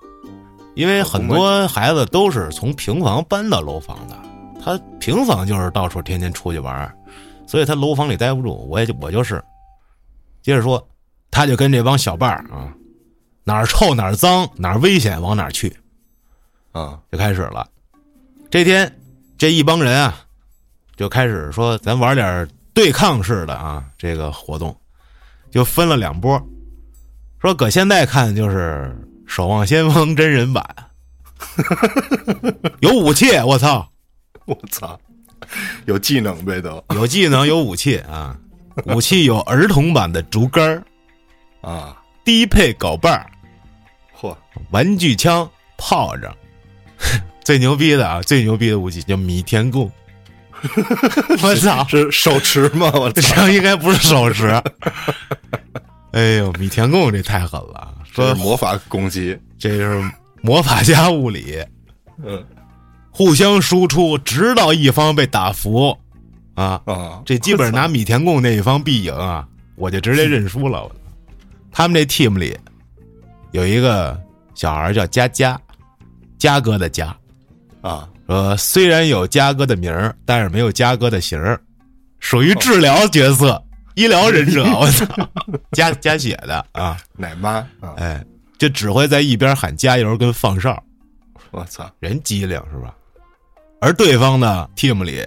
[0.74, 4.16] 因为很多孩子都是从平房搬到楼房的，
[4.64, 6.96] 他平房就是到处天天出去玩，
[7.44, 8.54] 所以他楼房里待不住。
[8.70, 9.42] 我也就我就是，
[10.40, 10.88] 接着说，
[11.32, 12.72] 他就跟这帮小伴儿啊，
[13.42, 15.76] 哪儿臭哪儿脏哪儿危险往哪儿去，
[16.70, 17.66] 啊，就开始了。
[18.48, 18.90] 这天，
[19.38, 20.24] 这一帮人啊。
[20.96, 24.76] 就开始说，咱玩点对抗式的啊，这个活动，
[25.48, 26.44] 就分了两波。
[27.40, 28.92] 说搁现在看就是
[29.32, 30.66] 《守望先锋》真人版，
[32.82, 33.88] 有武器，我操，
[34.44, 34.98] 我操，
[35.86, 38.36] 有技能呗都，有技能有武器啊，
[38.86, 40.84] 武器有儿童版的竹竿
[41.60, 43.24] 啊，低配镐把
[44.20, 44.36] 嚯，
[44.72, 46.36] 玩具枪、炮仗，
[47.48, 49.90] 最牛逼的啊，最牛逼的武器叫米田共。
[51.42, 52.92] 我操，是手持吗？
[52.92, 54.48] 我操，应该不是手持。
[56.12, 61.64] 哎呦，米田共这太狠了，说魔法攻击，这是魔法加物理，
[62.22, 62.44] 嗯，
[63.10, 65.96] 互相输出，直到一方被打服。
[66.54, 70.86] 啊啊，这基本上拿米田共那一方必赢啊，我就直接认输了。
[71.72, 72.54] 他们这 team 里
[73.52, 74.20] 有一个
[74.54, 75.58] 小孩叫佳佳，
[76.36, 77.16] 佳哥的佳，
[77.88, 78.08] 啊。
[78.26, 81.58] 呃，虽然有嘉哥的名儿，但是没有嘉哥的型儿，
[82.20, 83.62] 属于治疗角色、
[83.94, 84.64] 医疗忍者。
[84.64, 85.06] 我操，
[85.72, 88.22] 加加血的啊，奶妈，哎，
[88.58, 90.78] 就只会在一边喊加油跟放哨。
[91.52, 92.94] 我操，人机灵是吧？
[93.80, 95.26] 而对方的 team 里，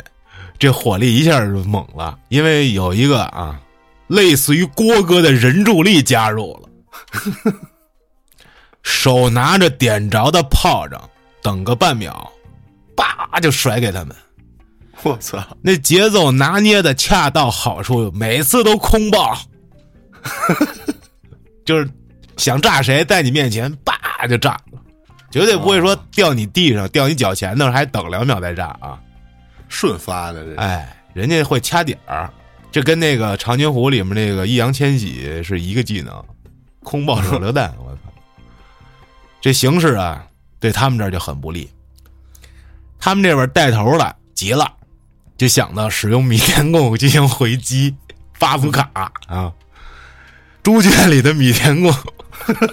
[0.60, 3.60] 这火力一下就猛了，因为有一个啊，
[4.06, 6.70] 类似于郭哥的人助力加入了，
[8.84, 11.02] 手拿着点着的炮仗，
[11.42, 12.31] 等个半秒。
[13.02, 14.16] 叭就甩给他们，
[15.02, 15.40] 我操！
[15.62, 19.36] 那节奏拿捏的恰到好处，每次都空爆，
[21.66, 21.90] 就是
[22.38, 23.94] 想炸谁，在你面前叭
[24.28, 24.60] 就炸，
[25.32, 29.00] 绝对不会说掉你地上，掉你脚前头，还等两秒再炸啊！
[29.68, 32.32] 顺发的这，哎，人家会掐点儿，
[32.72, 36.24] 这跟那个长津湖里面那个易烊千玺是一个技能，
[36.84, 38.14] 空爆手榴弹，我操！
[39.42, 40.24] 这形势啊，
[40.60, 41.68] 对他们这儿就很不利。
[43.02, 44.72] 他们这边带头的急了，
[45.36, 47.94] 就想到使用米田共进行回击，
[48.40, 48.90] 发福卡
[49.28, 49.52] 啊！
[50.64, 51.92] 猪圈里的米田共，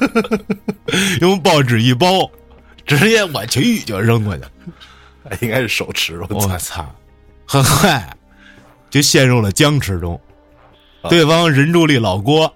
[1.22, 2.30] 用报纸一包，
[2.86, 4.44] 直接我去就扔过去。
[5.40, 6.20] 应该是手持。
[6.28, 6.94] 我操！
[7.46, 8.16] 很快
[8.90, 10.20] 就陷入了僵持中。
[11.08, 12.54] 对方人助力老郭，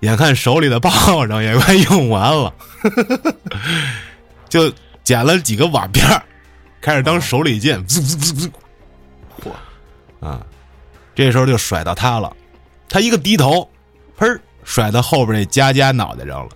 [0.00, 2.52] 眼看手里的炮仗也快用完了，
[4.48, 4.72] 就
[5.04, 6.04] 捡了几个瓦片
[6.82, 8.52] 开始当手里剑，滋滋滋滋，
[9.40, 10.26] 嚯！
[10.26, 10.44] 啊，
[11.14, 12.36] 这时候就甩到他了，
[12.88, 13.70] 他一个低头，
[14.18, 16.50] 砰，甩到后边那佳佳脑袋上了，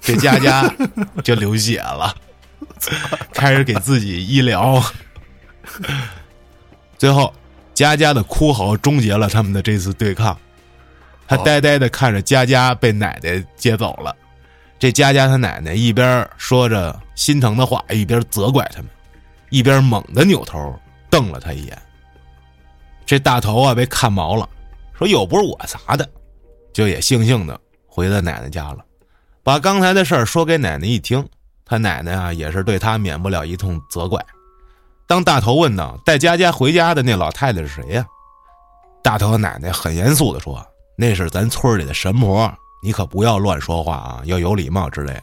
[0.00, 0.72] 这佳佳
[1.24, 2.14] 就流血了，
[3.32, 4.80] 开始给自己医疗。
[6.96, 7.34] 最后，
[7.74, 10.38] 佳佳的哭嚎终结了他们的这次对抗。
[11.26, 14.14] 他呆呆的看着佳佳被奶奶接走了，
[14.78, 18.88] 这佳佳他奶奶一边说着心疼的话，一边责怪他们，
[19.54, 20.74] 一边猛地扭头
[21.08, 21.82] 瞪了他一眼。
[23.06, 24.48] 这大头啊被看毛了，
[24.98, 26.10] 说又不是我砸的，
[26.72, 28.84] 就也悻悻的回到奶奶家了，
[29.44, 31.24] 把刚才的事儿说给奶奶一听，
[31.64, 34.20] 他奶奶啊也是对他免不了一通责怪。
[35.06, 38.04] 当大头问道：“带佳佳回家的那老太太是谁呀？”
[39.04, 40.66] 大头奶奶很严肃的说。
[40.96, 45.22] 那是咱村里的神婆，你可不要乱说话啊，要有礼貌之类的。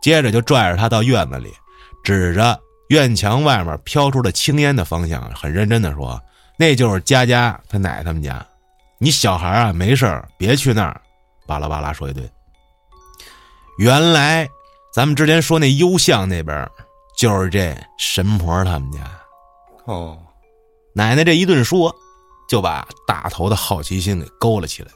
[0.00, 1.52] 接着就拽着他到院子里，
[2.02, 6.20] 指着院墙外面飘出了青烟的方向，很认真的说
[6.58, 8.44] ：“那就是佳佳他奶他们家，
[8.98, 11.00] 你小孩啊没事别去那儿。”
[11.46, 12.22] 巴拉巴拉说一堆。
[13.78, 14.48] 原来
[14.92, 16.68] 咱们之前说那幽巷那边，
[17.16, 18.98] 就是这神婆他们家。
[19.86, 20.18] 哦，
[20.94, 21.94] 奶奶这一顿说。
[22.48, 24.88] 就把大头的好奇心给勾了起来，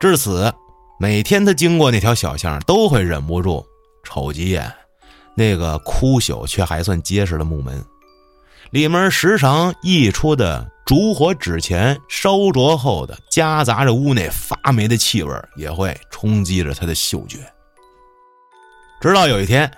[0.00, 0.52] 至此，
[0.98, 3.64] 每天他经过那条小巷，都会忍不住
[4.02, 4.68] 瞅几眼
[5.38, 7.80] 那个枯朽却还算结实的木门，
[8.70, 17.38] 里面时常溢出的烛火纸钱烧灼后的夹杂着屋内发霉的气味，也会冲击着他的嗅觉。
[19.00, 19.70] 直到有一天，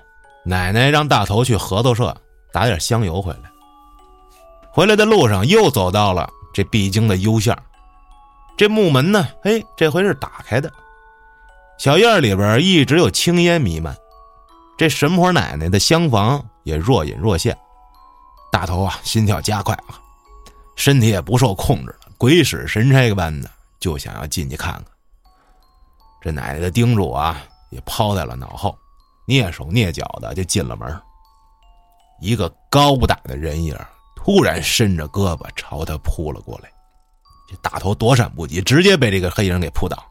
[0.47, 2.17] 奶奶让大头去合作社
[2.55, 3.51] 打点香油回来，
[4.73, 6.27] 回来的路上又走到了。
[6.55, 7.57] 这必经的幽巷，
[8.57, 9.29] 这木门呢？
[9.43, 10.73] 哎，这回是打开的。
[11.79, 13.95] 小院里边一直有青烟弥漫，
[14.81, 17.55] 这神婆奶奶的厢房也若隐若现。
[18.51, 20.01] 大头啊，心跳加快了，
[20.75, 24.85] 身体也不受控制了，鬼使神差般的就想要进去看看。
[26.23, 28.75] 这奶奶的叮嘱啊，也抛在了脑后，
[29.27, 30.99] 蹑手蹑脚的就进了门。
[32.23, 33.77] 一个高大的人影。
[34.17, 36.71] 突然伸着胳膊朝他扑了过来，
[37.51, 40.03] 这大头躲闪不及，直接被这个黑影给扑倒。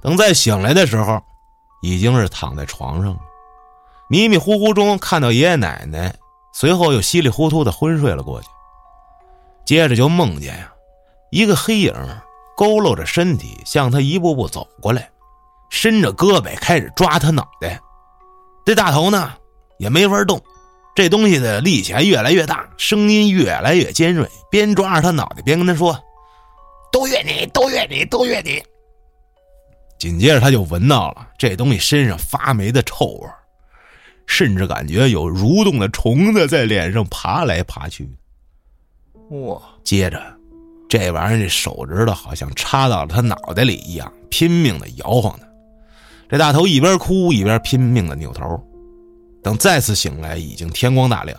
[0.00, 1.22] 等再醒来的时候，
[1.82, 3.20] 已经是躺在床上了。
[4.10, 6.12] 迷迷糊糊中看到爷爷奶奶，
[6.52, 8.48] 随后又稀里糊涂的昏睡了过去。
[9.64, 10.72] 接着就梦见呀，
[11.30, 11.94] 一个黑影
[12.58, 15.08] 佝偻着身体向他一步步走过来，
[15.70, 17.80] 伸着胳膊开始抓他脑袋。
[18.66, 19.32] 这大头呢
[19.78, 20.42] 也没法动。
[20.92, 25.96] 这东西的力气还越来越大，声音越来越尖锐，边抓着他脑袋边跟他说
[26.90, 28.60] ：“都怨你，都怨你，都怨你。”
[30.00, 33.28] 紧接着他就闻到了这东西身上发霉的臭味，
[34.30, 38.08] 甚至感觉有蠕动的虫子在脸上爬来爬去。
[39.30, 39.60] 哇！
[39.82, 40.22] 接着，
[40.88, 45.46] 这玩意儿这手指头好像插到了他脑袋里一样，拼命的摇晃他。
[46.28, 48.64] 这大头一边哭一边拼命的扭头。
[49.42, 51.36] 等再次醒来，已经天光大亮。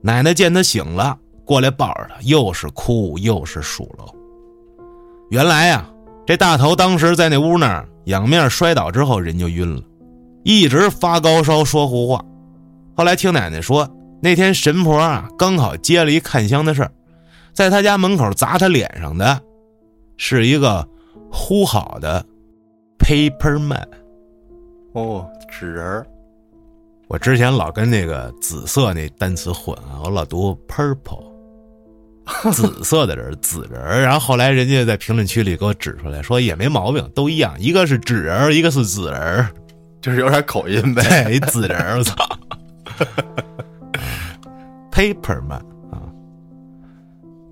[0.00, 4.14] 奶奶见他醒了，过来抱着他，又是哭又是数落。
[5.30, 5.84] 原来呀，
[6.24, 9.82] 这大头当时在那屋那儿仰面摔倒之后，人就晕了，
[10.44, 12.24] 一直发高烧说胡话。
[12.96, 13.88] 后来听奶奶说，
[14.22, 16.92] 那天神婆啊刚好接了一看香的事儿，
[17.52, 19.40] 在他家门口砸他脸上的，
[20.16, 20.86] 是一个
[21.32, 22.24] 呼好的
[22.98, 23.88] paper man。
[24.92, 26.06] 哦，纸人儿。
[27.08, 31.24] 我之前老跟那个紫色那单词混啊，我老读 purple，
[32.52, 34.02] 紫色的人，紫人。
[34.02, 39.46] 然后后来人家在评论区里给我指出来说也没毛病，都一样，一个是纸人，一个是紫人，
[40.04, 41.30] 就是有点口音呗。
[41.32, 42.14] 一 紫人，我操
[44.92, 45.96] ，paper man 啊。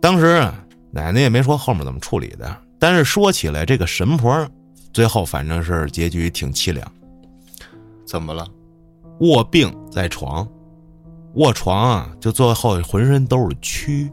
[0.03, 4.46] 当时啊，奶奶也没说后面怎么处理的，但是说起来，这个神婆
[4.92, 6.86] 最后反正是结局挺凄凉。
[8.05, 8.46] 怎么了？
[9.20, 10.46] 卧病在床，
[11.36, 14.11] 卧床啊，就最后浑身都是蛆。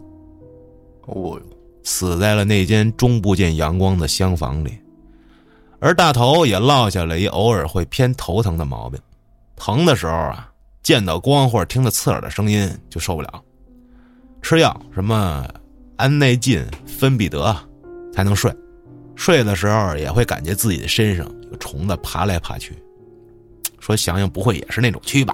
[1.07, 1.41] 哦哟，
[1.83, 4.77] 死在了那间终不见阳光的厢房里。
[5.80, 8.99] 而大头也落下了一偶尔会偏头疼的毛病，
[9.55, 10.51] 疼的时候啊，
[10.84, 13.41] 见到光或者听到刺耳的声音就受不了，
[14.41, 15.47] 吃药什么
[15.95, 17.55] 安内进、芬必得
[18.13, 18.53] 才能睡，
[19.15, 22.77] 睡的时候也会感觉自己的身上有虫子爬来爬去。
[23.80, 25.34] 说想想不会也是那种蛆吧？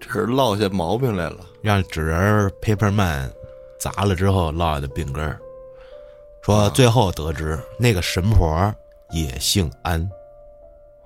[0.00, 1.38] 这是落下毛病来了。
[1.62, 3.30] 让纸人 paperman
[3.78, 5.38] 砸了之后落下的病根儿。
[6.42, 8.74] 说最后得知那个神婆
[9.10, 10.08] 也姓安。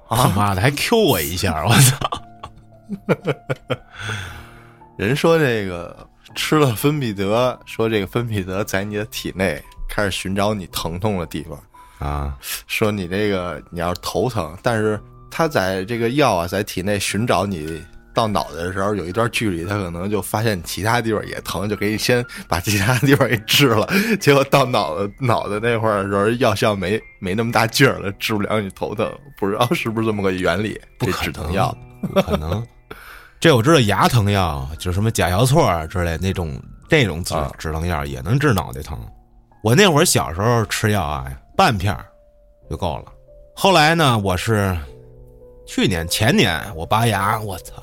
[0.08, 1.96] 他妈的还 Q 我一下，我操！
[4.98, 11.58] 人说这个吃了芬必得，说这个芬必得在你的体内开始寻找你疼痛的地方
[11.98, 12.36] 啊，
[12.66, 15.00] 说你这个你要是头疼，但是
[15.30, 17.82] 他在这个药啊在体内寻找你
[18.14, 23.88] 到脑袋的时候有一段距离，他可能就发现其他地方也疼，就给你先把其他地方给治了，
[24.20, 30.80] 结果到脑子脑袋那会儿的时候，药效没没那么大劲儿了，治不了你头疼，不知道是不是这么个原理？
[30.98, 32.64] 不止疼药不可能。
[33.40, 38.98] 这我知道，牙疼药就什么甲硝唑之类那种，那种止止疼药也能治脑袋疼。
[39.64, 41.96] 我那会儿小时候吃药啊，半片
[42.70, 43.12] 就够了。
[43.54, 44.76] 后来呢，我是
[45.66, 47.74] 去年前年我拔牙，我操，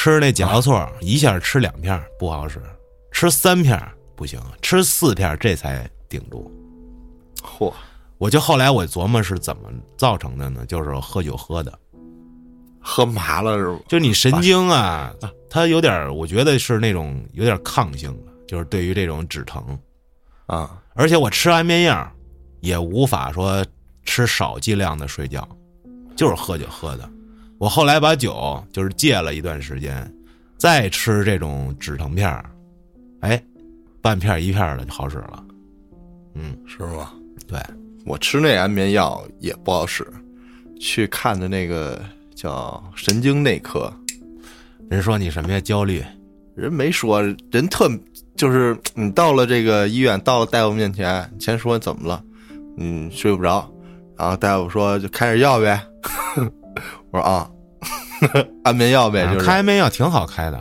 [0.00, 2.62] 吃那甲硝唑一下吃两片不好使，
[3.10, 3.76] 吃三片
[4.14, 6.48] 不行，吃四片这才顶住。
[7.42, 7.74] 嚯！
[8.16, 9.62] 我就后来我琢磨是怎么
[9.96, 10.64] 造成的呢？
[10.66, 11.76] 就是喝酒喝的。
[12.78, 13.82] 喝麻了是不？
[13.88, 15.12] 就你神经啊，
[15.50, 19.76] 它有点，我觉得是那种有点抗性的，就是对于这种止疼，
[20.46, 22.08] 啊，而且我吃安眠药，
[22.60, 23.66] 也无法说
[24.04, 25.46] 吃少剂量的睡觉，
[26.16, 27.10] 就是喝酒喝的。
[27.58, 30.10] 我后来把酒就是戒了一段时间，
[30.56, 32.44] 再吃这种止疼片儿
[33.20, 33.42] 哎，
[34.00, 35.44] 半片一片的就好使了。
[36.34, 37.12] 嗯，是吗？
[37.46, 37.58] 对，
[38.06, 40.06] 我吃那安眠药也不好使，
[40.80, 42.00] 去看的那个。
[42.38, 43.92] 叫神经内科，
[44.88, 45.58] 人说你什么呀？
[45.58, 46.00] 焦虑？
[46.54, 47.90] 人没说，人特
[48.36, 52.22] 就是你到了这个医院，到了大夫面前，先说怎么了？
[52.76, 53.68] 嗯，睡不着，
[54.16, 55.84] 然后大夫说就开点药呗。
[57.10, 57.50] 我说啊，
[58.64, 60.60] 安眠药呗，就是开安眠药挺好开的，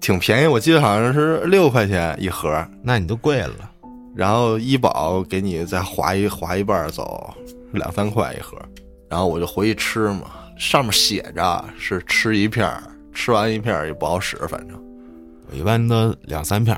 [0.00, 2.66] 挺便宜，我记得好像是六块钱一盒。
[2.82, 3.70] 那你都贵了。
[4.14, 7.32] 然后医保给你再划一划一半走，
[7.72, 8.58] 两三块一盒。
[9.08, 10.22] 然后我就回去吃嘛。
[10.56, 12.68] 上面写着是吃一片
[13.12, 14.76] 吃完一片也不好使，反正
[15.48, 16.76] 我一般都两三片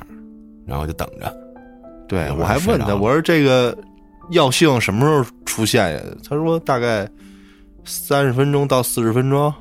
[0.67, 1.35] 然后就等着。
[2.07, 3.75] 对我还问他，我说这个
[4.29, 6.01] 药性什么时候出现呀？
[6.29, 7.09] 他说大概
[7.93, 9.53] 三十分钟到四十分钟，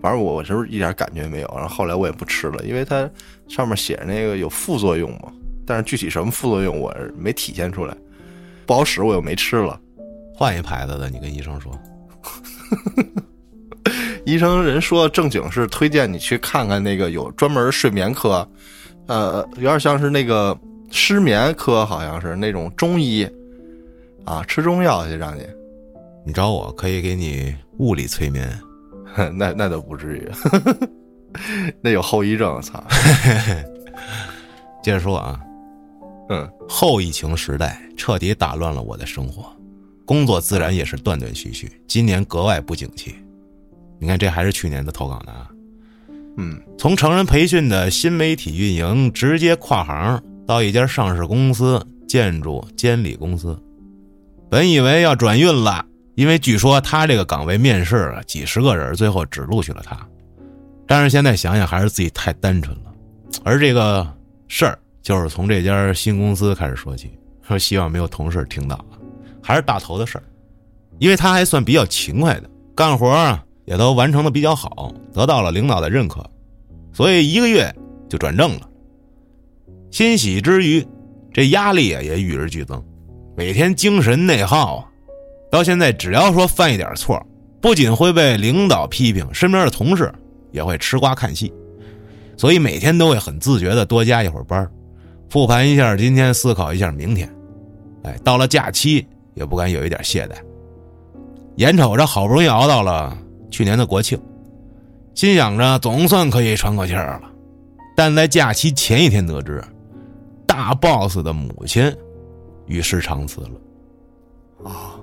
[0.00, 1.52] 反正我我是一点感觉没有？
[1.52, 3.10] 然后后来我也不吃了，因为它
[3.48, 5.32] 上面写着那个有副作用嘛，
[5.66, 7.92] 但是具体什么副作用我没体现出来，
[8.66, 9.80] 不好使，我又没吃了。
[10.32, 11.76] 换一牌子的，你跟医生说。
[14.24, 18.48] 医生人说正经是推荐你去看看那个有专门睡眠科，
[19.08, 20.56] 呃，有点像是那个
[20.92, 23.28] 失眠科，好像是那种中医，
[24.24, 25.42] 啊，吃中药去让你。
[26.26, 28.50] 你找我可以给你物理催眠，
[29.32, 30.28] 那那倒不至于，
[31.80, 32.82] 那有后遗症，操。
[34.82, 35.40] 接着说啊，
[36.28, 39.46] 嗯，后疫情时代彻底打乱了我的生活，
[40.04, 43.14] 工作自然也是断断续续，今年格外不景气。
[44.00, 45.32] 你看，这还是去年的投稿呢。
[46.38, 53.56] 嗯，从成人培训的新媒体运营，直接跨行到一家上市公司建筑监理公司。
[54.50, 55.84] 本以为要转运了，
[56.16, 59.96] 因为据说他这个岗位面试几十个人，最后只录取了他。
[60.86, 62.92] 但是现在想想，还是自己太单纯了。
[63.44, 64.04] 而这个
[64.48, 67.12] 事儿，就是从这家新公司开始说起。
[67.46, 68.84] 说希望没有同事听到，
[69.40, 70.24] 还是大头的事儿，
[70.98, 73.42] 因为他还算比较勤快的，干活啊。
[73.66, 76.24] 也都完成的比较好，得到了领导的认可，
[76.92, 77.68] 所以一个月
[78.08, 78.70] 就转正了。
[79.90, 80.86] 欣喜之余，
[81.32, 82.80] 这压力啊也与日俱增，
[83.36, 84.88] 每天精神内耗啊。
[85.56, 87.18] 到现在，只要说犯一点错，
[87.62, 90.12] 不仅会被领导批评，身边的同事
[90.52, 91.50] 也会吃瓜看戏，
[92.36, 94.70] 所以每天都会很自觉的多加一会儿班，
[95.30, 97.34] 复盘一下今天，思考一下明天。
[98.02, 100.34] 哎，到了假期也不敢有一点懈怠。
[101.54, 103.16] 眼瞅着好不容易熬到了。
[103.50, 104.20] 去年的国庆，
[105.14, 107.18] 心想着总算可以喘口气了，
[107.96, 109.64] 但在假期前一天得知，
[110.46, 111.90] 大 boss 的母亲
[112.66, 114.68] 与世长辞了。
[114.68, 114.95] 啊，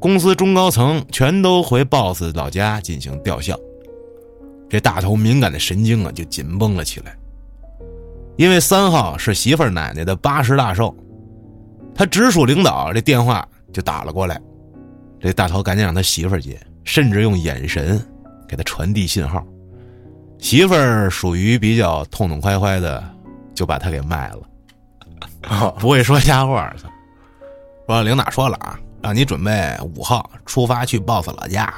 [0.00, 3.54] 公司中高层全都回 boss 老家进行吊孝，
[4.68, 7.14] 这大头敏感的神经啊就紧绷了起来。
[8.36, 10.94] 因为三号是媳妇奶奶的八十大寿，
[11.94, 14.40] 他直属领导这电话就打了过来，
[15.20, 16.58] 这大头赶紧让他媳妇接。
[16.82, 18.02] 甚至用眼神
[18.48, 19.46] 给他传递信号，
[20.38, 23.04] 媳妇儿属于比较痛痛快快的，
[23.54, 26.74] 就把他给卖了，不会说瞎话。
[27.86, 31.72] 说领导说了啊，让你准备五号出发去 boss 老家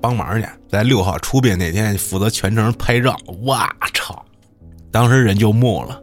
[0.00, 3.16] 帮忙去，在六号出殡那天负责全程拍照。
[3.42, 4.24] 哇操！
[4.90, 6.00] 当时人就木了。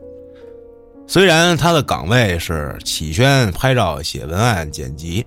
[1.08, 5.26] 虽然他的岗位是起宣、拍照、写文案、剪辑，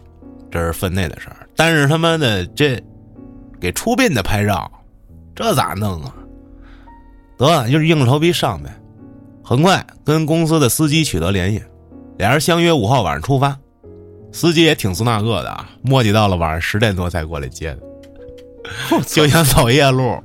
[0.51, 2.83] 这是分内的事儿，但是他妈的这
[3.61, 4.71] 给出殡的拍照，
[5.35, 6.15] 这咋弄啊？
[7.37, 8.71] 得就是硬着头皮上呗。
[9.43, 11.63] 很快跟公司的司机取得联系，
[12.17, 13.55] 俩人相约五号晚上出发。
[14.35, 17.81] 司机也挺斯那个的啊，磨叽到了晚上十点多才过来接的，
[19.07, 20.21] 就想走夜路。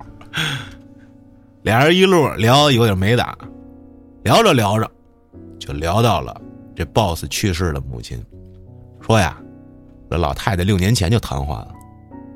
[1.61, 3.37] 俩人一路聊有点没打，
[4.23, 4.89] 聊着聊着，
[5.59, 6.41] 就聊到了
[6.75, 8.19] 这 boss 去世的母亲。
[8.99, 9.37] 说呀，
[10.09, 11.71] 这老太太六年前就瘫痪了，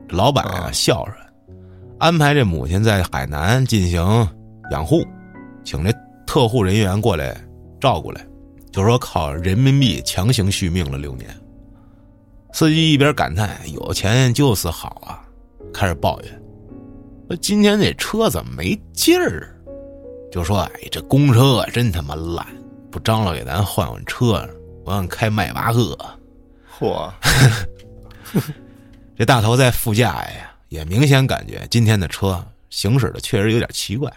[0.08, 1.18] 这老板啊孝顺，
[1.98, 4.06] 安排这母亲在海南进行
[4.70, 5.04] 养护，
[5.64, 5.92] 请这
[6.28, 7.36] 特护人员过来
[7.82, 8.24] 照顾来，
[8.72, 11.28] 就说靠人民币强行续命了六年。
[12.54, 15.26] 司机一边感叹“有钱就是好啊”，
[15.74, 16.44] 开始抱怨
[17.28, 19.60] ：“说今天这车怎么没劲儿？”
[20.32, 22.46] 就说：“哎，这公车真他妈烂，
[22.92, 24.48] 不张罗给咱换换车，
[24.86, 25.98] 我想开迈巴赫。”
[26.80, 27.12] 嚯！
[29.18, 34.12] 这大头在副驾呀，也明显感觉今天的车行驶的确实有点奇怪。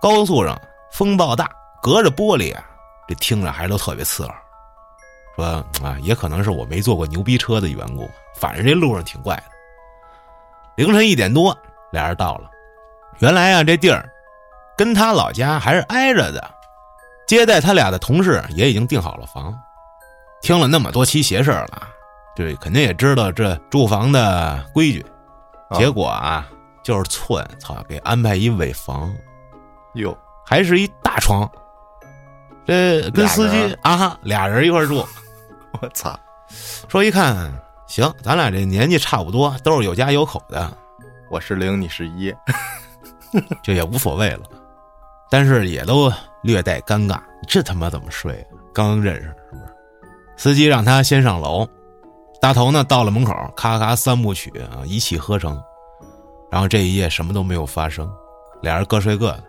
[0.00, 0.60] 高速上
[0.92, 1.48] 风暴大，
[1.80, 2.64] 隔着玻璃啊，
[3.08, 4.41] 这听着还都特别刺耳。
[5.36, 5.44] 说
[5.82, 9.44] 啊，也可能是我没坐过牛逼车的缘故，反正这路上挺怪的。
[10.76, 11.56] 凌晨一点多，
[11.90, 12.50] 俩人到了。
[13.18, 14.08] 原来啊，这地儿
[14.76, 16.50] 跟他老家还是挨着的。
[17.26, 19.54] 接待他俩的同事也已经订好了房。
[20.42, 21.88] 听了那么多期邪事了，
[22.34, 25.04] 对，肯定也知道这住房的规矩。
[25.72, 26.46] 结果啊，
[26.82, 29.14] 就是寸，操，给安排一尾房，
[29.94, 31.48] 哟，还是一大床。
[32.66, 35.04] 这跟司机啊哈，俩人一块住。
[35.80, 36.18] 我操！
[36.88, 37.50] 说一看，
[37.86, 40.70] 行，咱俩这年纪差不多，都是有家有口的。
[41.30, 42.32] 我是零，你是一，
[43.64, 44.42] 就也无所谓了。
[45.30, 47.18] 但是也都略带尴尬。
[47.48, 48.46] 这他妈怎么睡？
[48.72, 49.62] 刚认识是不是？
[50.36, 51.66] 司机让他先上楼。
[52.40, 55.60] 大头呢，到了门口，咔咔三部曲啊，一气呵成。
[56.50, 58.10] 然后这一夜什么都没有发生，
[58.60, 59.44] 俩人各睡各的。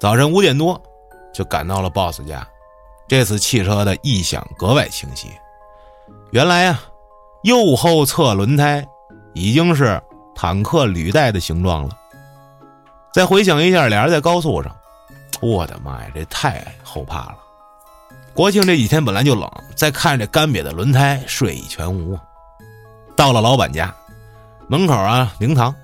[0.00, 0.80] 早晨五点多，
[1.32, 2.46] 就赶到了 boss 家。
[3.08, 5.28] 这次汽车的异响格外清晰，
[6.30, 6.80] 原来啊，
[7.42, 8.86] 右后侧轮胎
[9.34, 10.00] 已经是
[10.34, 11.98] 坦克履带的形状了。
[13.12, 14.72] 再回想一下，俩人在高速上，
[15.40, 17.38] 我的妈呀，这太后怕了！
[18.32, 22.16] 国庆这几天本来就冷，再看这干瘪的轮胎，睡意全无。
[23.16, 23.92] 到了老板家
[24.68, 25.74] 门口啊，灵堂，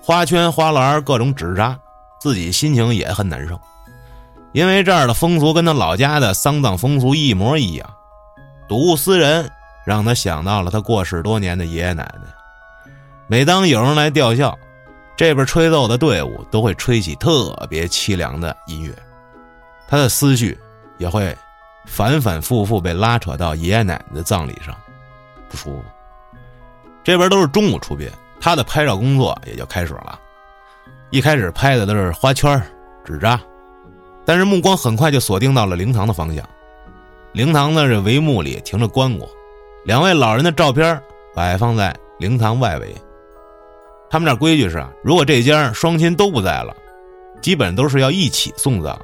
[0.00, 1.76] 花圈、花篮，各种纸扎，
[2.20, 3.60] 自己心情也很难受。
[4.56, 7.94] 因为这儿的风俗跟他老家的丧葬风俗一模一样，
[8.66, 9.46] 睹物思人，
[9.84, 12.32] 让他想到了他过世多年的爷爷奶奶。
[13.26, 14.58] 每当有人来吊孝，
[15.14, 18.96] 这边吹奏的队伍都会吹起特别凄凉的音乐，
[19.86, 20.58] 他的思绪
[20.96, 21.36] 也会
[21.84, 24.74] 反反复复被拉扯到爷爷奶奶的葬礼上，
[25.50, 25.84] 不舒服。
[27.04, 30.18] 这边都是中午出殡，他的拍照工作也就开始了。
[31.10, 32.58] 一开始拍的都是花圈、
[33.04, 33.38] 纸扎。
[34.26, 36.44] 但是目光很快就锁定到了灵堂的方向，
[37.32, 39.28] 灵堂的这帷幕里停着棺椁，
[39.84, 41.00] 两位老人的照片
[41.32, 42.94] 摆放在灵堂外围。
[44.10, 46.74] 他们这规矩是啊，如果这家双亲都不在了，
[47.40, 48.98] 基本都是要一起送葬，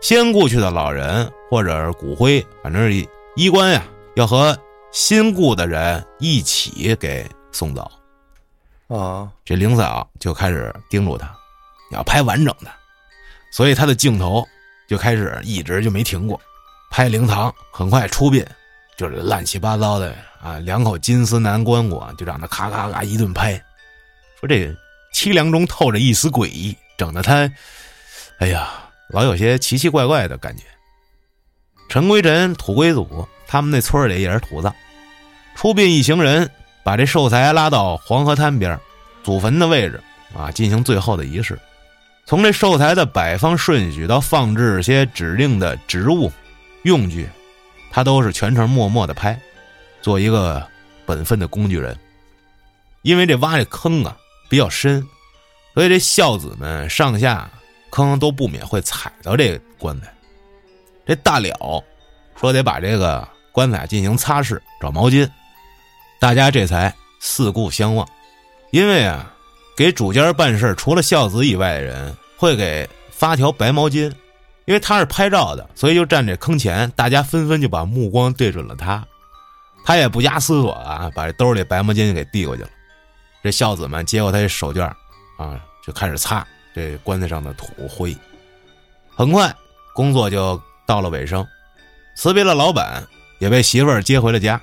[0.00, 3.06] 先故去的老人或者是骨灰，反正是
[3.36, 4.56] 衣冠呀，要和
[4.90, 7.90] 新故的人一起给送走。
[8.88, 11.26] 啊，这灵嫂就开始叮嘱他，
[11.90, 12.70] 你要拍完整的，
[13.50, 14.46] 所以他的镜头。
[14.92, 16.38] 就开始一直就没停过，
[16.90, 18.44] 拍灵堂，很快出殡，
[18.94, 23.54] 就是乱七八糟的啊，两口金丝楠棺椁就让他咔咔咔一顿拍，
[24.38, 24.70] 说这
[25.14, 27.50] 凄凉中透着一丝诡异，整得他，
[28.38, 28.68] 哎呀，
[29.08, 30.64] 老有些奇奇怪怪的感觉。
[31.88, 34.74] 尘归尘，土归土，他们那村里也是土葬。
[35.56, 36.50] 出殡一行人
[36.84, 38.78] 把这寿材拉到黄河滩边，
[39.22, 39.98] 祖坟的位置
[40.36, 41.58] 啊，进行最后的仪式。
[42.24, 46.32] 从这寿材的摆放顺序到放置些指定的植物、
[46.84, 47.28] 用具，
[47.90, 49.38] 他都是全程默默的拍，
[50.00, 50.66] 做一个
[51.04, 51.98] 本分的工具人。
[53.02, 54.16] 因为这挖这坑啊
[54.48, 55.06] 比较深，
[55.74, 57.50] 所以这孝子们上下
[57.90, 60.14] 坑都不免会踩到这个棺材。
[61.04, 61.84] 这大了
[62.40, 65.28] 说得把这个棺材进行擦拭，找毛巾，
[66.20, 68.08] 大家这才四顾相望。
[68.70, 69.31] 因为啊。
[69.76, 74.12] 给主家办事，除了孝子以外的人，会给发条白毛巾，
[74.66, 79.04] 因为他是拍照的，所以就站这坑前，大家纷纷就把目光对准了他。
[79.84, 82.68] 他也不加思索啊，把这兜里白毛巾就给递过去了。
[83.42, 84.84] 这孝子们接过他这手绢
[85.36, 88.16] 啊，就开始擦这棺材上的土灰。
[89.16, 89.52] 很快，
[89.94, 91.44] 工作就到了尾声，
[92.14, 93.04] 辞别了老板，
[93.40, 94.60] 也被媳妇儿接回了家。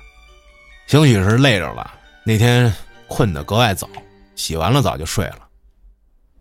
[0.86, 1.90] 兴许是累着了，
[2.24, 2.72] 那天
[3.06, 3.88] 困得格外早，
[4.40, 5.46] 洗完了澡就睡了。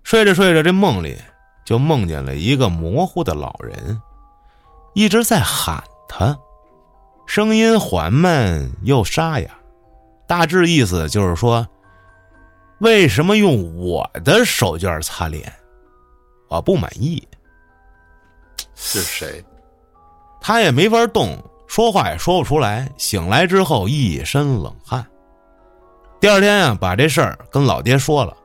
[0.03, 1.17] 睡着睡着，这梦里
[1.65, 4.01] 就梦见了一个模糊的老人，
[4.93, 6.37] 一直在喊他，
[7.27, 9.51] 声音缓慢又沙哑，
[10.25, 11.67] 大致意思就是说
[12.79, 15.53] ：“为什么用我的手绢擦脸？
[16.47, 17.21] 我不满意。”
[18.73, 19.43] 是谁？
[20.39, 21.37] 他也没法动，
[21.67, 22.89] 说话也说不出来。
[22.97, 25.05] 醒来之后一身冷汗。
[26.19, 28.35] 第二天啊，把这事儿跟老爹说了。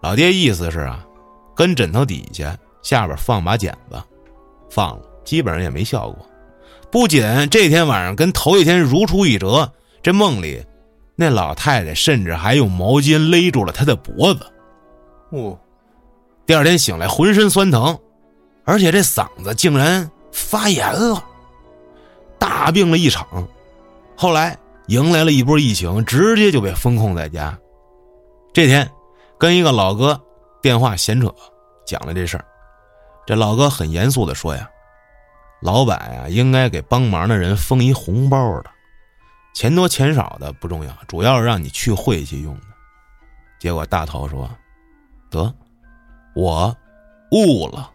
[0.00, 1.04] 老爹意思是啊，
[1.54, 4.00] 跟枕头底下下边放把剪子，
[4.70, 6.24] 放了，基本上也没效果。
[6.90, 9.70] 不仅这天晚上跟头一天如出一辙，
[10.02, 10.64] 这梦里
[11.16, 14.46] 那老太太甚至还用毛巾勒住了他的脖子。
[15.30, 15.58] 哦，
[16.46, 17.98] 第二天醒来浑身酸疼。
[18.64, 21.22] 而且这嗓子竟然发炎了，
[22.38, 23.26] 大病了一场。
[24.16, 24.58] 后来
[24.88, 27.58] 迎来了一波疫情，直接就被封控在家。
[28.52, 28.90] 这天
[29.38, 30.20] 跟一个老哥
[30.62, 31.34] 电话闲扯，
[31.86, 32.44] 讲了这事儿。
[33.26, 34.68] 这老哥很严肃的说呀
[35.60, 38.70] ：“老板呀，应该给帮忙的人封一红包的，
[39.54, 42.62] 钱多钱少的不重要，主要是让你去晦气用的。”
[43.58, 44.48] 结果大头说
[45.30, 45.52] ：“得，
[46.34, 46.76] 我
[47.32, 47.90] 悟了。”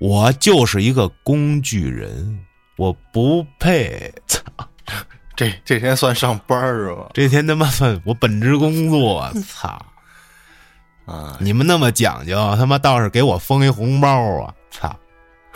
[0.00, 2.46] 我就是一个工具人，
[2.78, 4.10] 我不配。
[4.26, 4.40] 操，
[5.40, 7.08] 这这天算上班是吧？
[7.14, 9.32] 这天他妈算我本职工作。
[9.48, 9.68] 操
[11.06, 11.38] 啊！
[11.40, 14.08] 你们那么讲究，他妈倒是给我封一红包
[14.42, 14.54] 啊！
[14.70, 14.94] 操！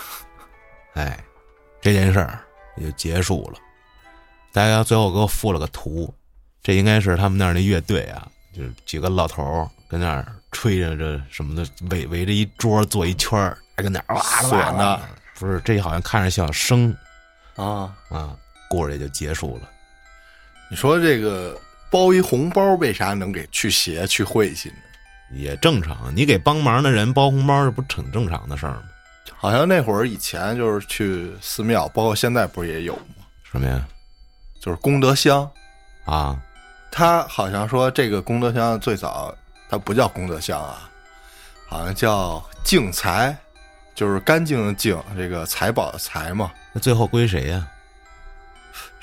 [0.95, 1.23] 哎，
[1.83, 2.41] 这件事儿
[2.79, 3.59] 也就结束了。
[4.55, 6.13] 大家最后给我附了个图，
[6.63, 8.27] 这应该是他们那儿那乐队啊，
[8.57, 13.59] 就是几个老头儿跟那儿吹着这什么的，围围着一桌坐一圈儿。
[13.77, 15.01] 还跟那儿哇啦呢，
[15.39, 16.97] 不是这好像看着像生，
[17.57, 18.35] 啊啊，
[18.71, 19.69] 故事也就结束了。
[20.71, 21.57] 你说这个
[21.91, 24.77] 包一红包，为啥能给去邪去晦气呢？
[25.33, 28.83] 也正常，你给帮忙的人包红包，这不挺正常的事儿吗？
[29.37, 33.25] 好像那会儿以前就是去寺庙，包括现在不是也有吗？
[33.43, 33.87] 什么呀？
[34.61, 35.49] 就是功德箱
[36.05, 36.41] 啊。
[36.91, 39.35] 他好像说这个功德箱最早
[39.69, 40.89] 它不叫功德箱啊，
[41.69, 43.37] 好像叫净财。
[43.95, 46.51] 就是干净的净，这个财宝的财嘛。
[46.73, 47.65] 那最后归谁呀？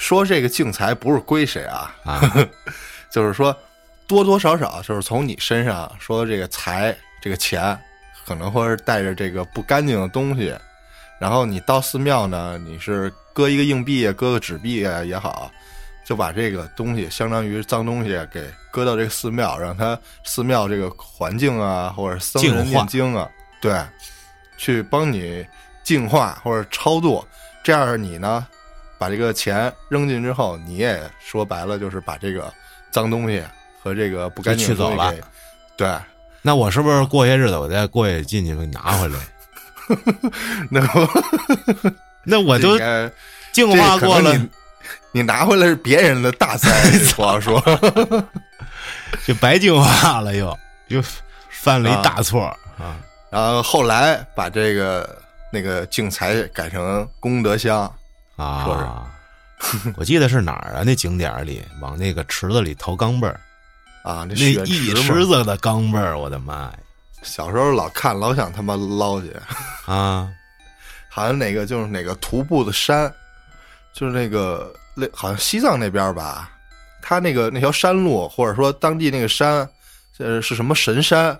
[0.02, 1.96] 说这个净财不是归谁啊？
[2.04, 2.20] 啊，
[3.12, 3.56] 就是说
[4.08, 7.80] 多多少少就是从你身上说这个财这个钱，
[8.26, 10.54] 可能会是带着这个不干净的东西，
[11.20, 15.52] 然后你到寺庙呢，你是搁一个硬币啊，搁个纸币啊也好，
[16.04, 23.30] 就把这个东西相当于脏东西给搁到这个寺庙，让它寺庙这个环境啊，或者僧人念经啊，
[23.62, 23.80] 对。
[24.58, 25.44] 去帮你
[25.84, 27.26] 净化或者超度，
[27.64, 28.46] 这样你呢，
[29.02, 32.54] 把这个钱扔进之后，你也说白了就是把这个
[32.92, 33.44] 脏东西
[33.82, 35.12] 和这个不干净去走了。
[35.76, 35.92] 对，
[36.44, 39.20] 那我是不是过些日子我再过去进去给你拿回来？
[40.70, 40.88] 那
[42.24, 42.78] 那我就
[43.52, 44.40] 净化过了。
[45.12, 46.70] 你拿回来是别人的大灾，
[47.16, 47.60] 不好说，
[49.26, 50.56] 就白净化了，又
[50.90, 51.04] 又
[51.50, 53.02] 犯了一大错啊。
[53.32, 55.20] 然后后来把这个
[55.52, 57.92] 那个净财改成功德箱
[58.42, 60.84] 啊，说是， 我记得是哪儿啊？
[60.84, 63.40] 那景点里往那个池子里投钢镚儿
[64.04, 66.74] 啊，那一池子的钢镚儿，我的妈呀！
[67.22, 69.32] 小时候老看，老想他妈捞去
[69.86, 70.28] 啊！
[71.08, 73.14] 好像哪个就是哪个徒步的山，
[73.94, 76.50] 就是那个那好像西藏那边吧，
[77.02, 79.70] 他那个那条山路或者说当地那个山，
[80.18, 81.40] 呃，是什么神山？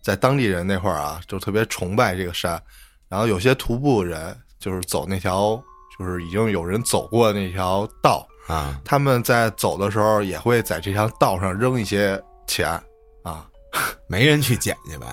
[0.00, 2.60] 在当地人那块儿啊，就特别崇拜这个山，
[3.08, 5.62] 然后有些徒步人就是走那条，
[5.98, 8.26] 就是已经有人走过那条道。
[8.48, 12.68] 啊，他们在走的时候也会在这条道上扔一些钱。
[13.22, 13.46] 啊，
[14.08, 15.06] 没人去捡去呗，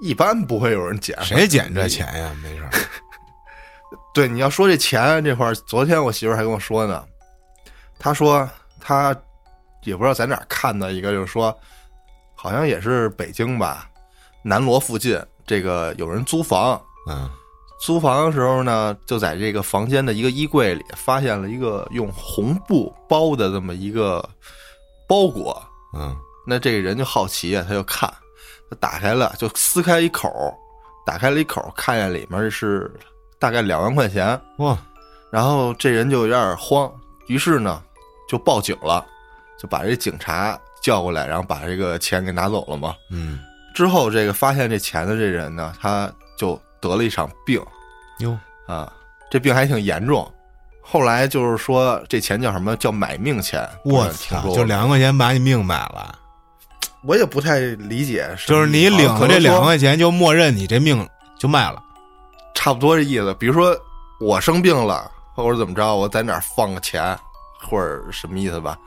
[0.00, 2.36] 一般不会有人捡，谁捡这钱呀？
[2.42, 2.68] 没事
[4.12, 7.04] 对，你要说这钱这块儿，昨天我媳妇还跟我说呢，
[7.98, 8.48] 她说
[8.80, 9.16] 她
[9.84, 11.56] 也不知道在哪儿看的一个，就是说。
[12.36, 13.88] 好像也是北京吧，
[14.42, 16.78] 南锣附近这个有人租房，
[17.08, 17.30] 嗯，
[17.84, 24.26] 租房的时候呢，就在这个房间的一个衣柜里发现了一个用红布包的这么一个
[25.06, 25.62] 包裹，
[25.94, 26.16] 嗯，
[26.46, 28.10] 那这个人就好奇啊，他就看，
[28.70, 30.32] 他打开了，就撕开一口，
[31.04, 32.90] 打开了一口，看见里面是
[33.38, 34.78] 大概两万块钱，哇，
[35.30, 36.90] 然后这人就有点慌，
[37.26, 37.82] 于是呢，
[38.26, 39.04] 就报警了，
[39.60, 42.94] 就把这警察叫过来，然后把这个钱给拿走了嘛。
[43.10, 43.40] 嗯，
[43.74, 46.58] 之后这个发现这钱的这人呢，他就
[46.88, 47.60] 得了一场病
[48.18, 48.92] 哟，啊，
[49.30, 50.30] 这病还挺严重。
[50.80, 53.66] 后来就是说这钱叫什么叫买命钱？
[53.84, 56.18] 我操，就两块钱把你命买了，
[57.04, 61.08] 我也不太理解，就是你领了这两块钱，就默认你这命
[61.38, 61.82] 就卖了。
[62.54, 63.34] 差不多这意思。
[63.34, 63.76] 比如说
[64.20, 67.18] 我生病了，或者怎么着，我在哪儿放个钱，
[67.60, 68.78] 或者什么意思吧？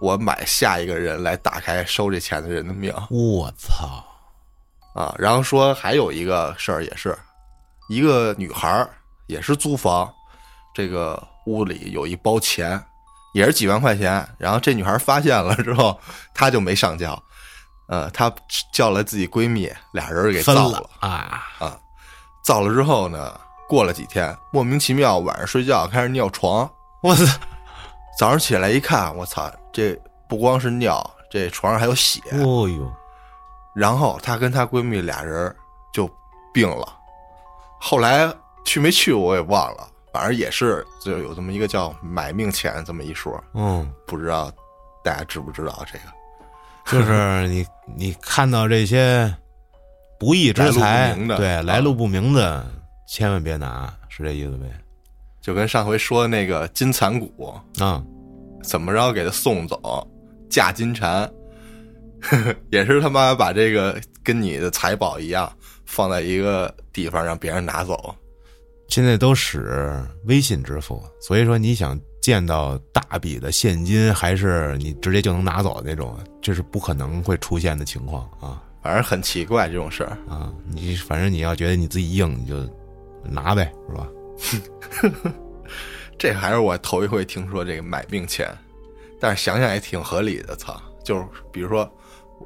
[0.00, 4.04] 我买下一个人来打开收这钱的人的命我操，
[4.92, 5.14] 啊。
[5.18, 7.16] 然后说还有一个事儿，也是
[7.88, 8.90] 一个女孩儿，
[9.26, 10.12] 也是租房，
[10.74, 12.82] 这个屋里有一包钱，
[13.34, 14.26] 也是几万块钱。
[14.38, 15.98] 然后这女孩发现了之后，
[16.34, 17.20] 她就没上交，
[17.88, 18.32] 呃，她
[18.72, 21.42] 叫来自己闺蜜，俩人给分造了 啊！
[22.42, 26.70] 造了之后呢，过了几天，莫名其妙晚上睡觉开始尿床，
[27.02, 27.24] 我操，
[28.18, 32.20] 早上起来一看，我操，这不光是尿，这床上还有血。
[32.32, 32.92] 哦呦，
[33.74, 35.54] 然后她跟她闺蜜俩人
[35.92, 36.06] 就
[36.52, 36.86] 病了，
[37.80, 38.32] 后来
[38.64, 44.50] 去没去我也忘了，反正也是就有这么一个叫买命钱这么一说，嗯，不知道
[45.02, 46.04] 大家知不知道这个？
[46.86, 47.66] 就是你
[47.96, 49.34] 你看到这些
[50.18, 52.66] 不义之财来路不明，的对啊来路不明的，
[53.08, 54.66] 千万别拿，是这意思呗？
[55.40, 58.02] 就跟上回说的那个金蚕蛊，啊，
[58.62, 60.06] 怎么着给他送走，
[60.48, 61.30] 嫁金蝉，
[62.72, 65.50] 也是他妈把这个跟你的财宝一样
[65.86, 68.14] 放在一个地方让别人拿走。
[68.88, 80.52] 现在都使微信支付，所以说你想见到大笔的现金，还是你直接就能拿走的那种，这是不可能会出现的情况啊反正很奇怪这种事儿，啊！
[80.68, 82.56] 你反正你要觉得你自己硬，你就
[83.24, 85.32] 拿呗，是吧？
[86.18, 88.46] 这还是我头一回听说这个买命钱，
[89.18, 90.54] 但是想想也挺合理的。
[90.56, 91.90] 操，就是比如说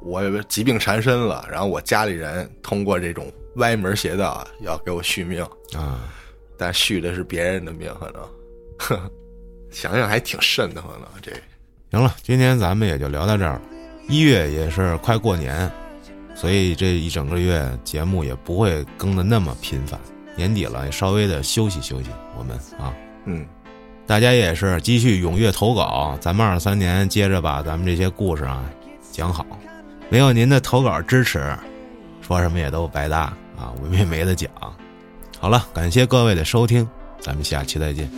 [0.01, 5.43] 我有疾病缠身了，然后我家里人通过这种歪门邪道要给我续命，
[5.73, 6.09] 啊，
[6.57, 8.21] 但续的是别人的命，可能，
[8.77, 9.11] 呵
[9.71, 11.07] 想想还挺瘆得慌的。
[11.21, 11.31] 这
[11.91, 13.61] 行了，今天咱们也就聊到这儿了。
[14.07, 15.69] 一月也是快过年，
[16.33, 19.99] 所以这一整个月节目也不会更的那么频繁。
[20.35, 22.93] 年底了，也稍微的休息休息，我们啊。
[23.25, 23.45] 嗯，
[24.07, 28.63] 大家也是继续踊跃投稿，咱们二三年接着把咱们这些故事啊
[29.11, 29.45] 讲好。
[30.09, 31.55] 没有您的投稿支持，
[32.21, 34.49] 说什么也都白搭啊，我们也没得讲。
[35.39, 36.87] 好了，感谢各位的收听，
[37.21, 38.09] 咱们下期再见。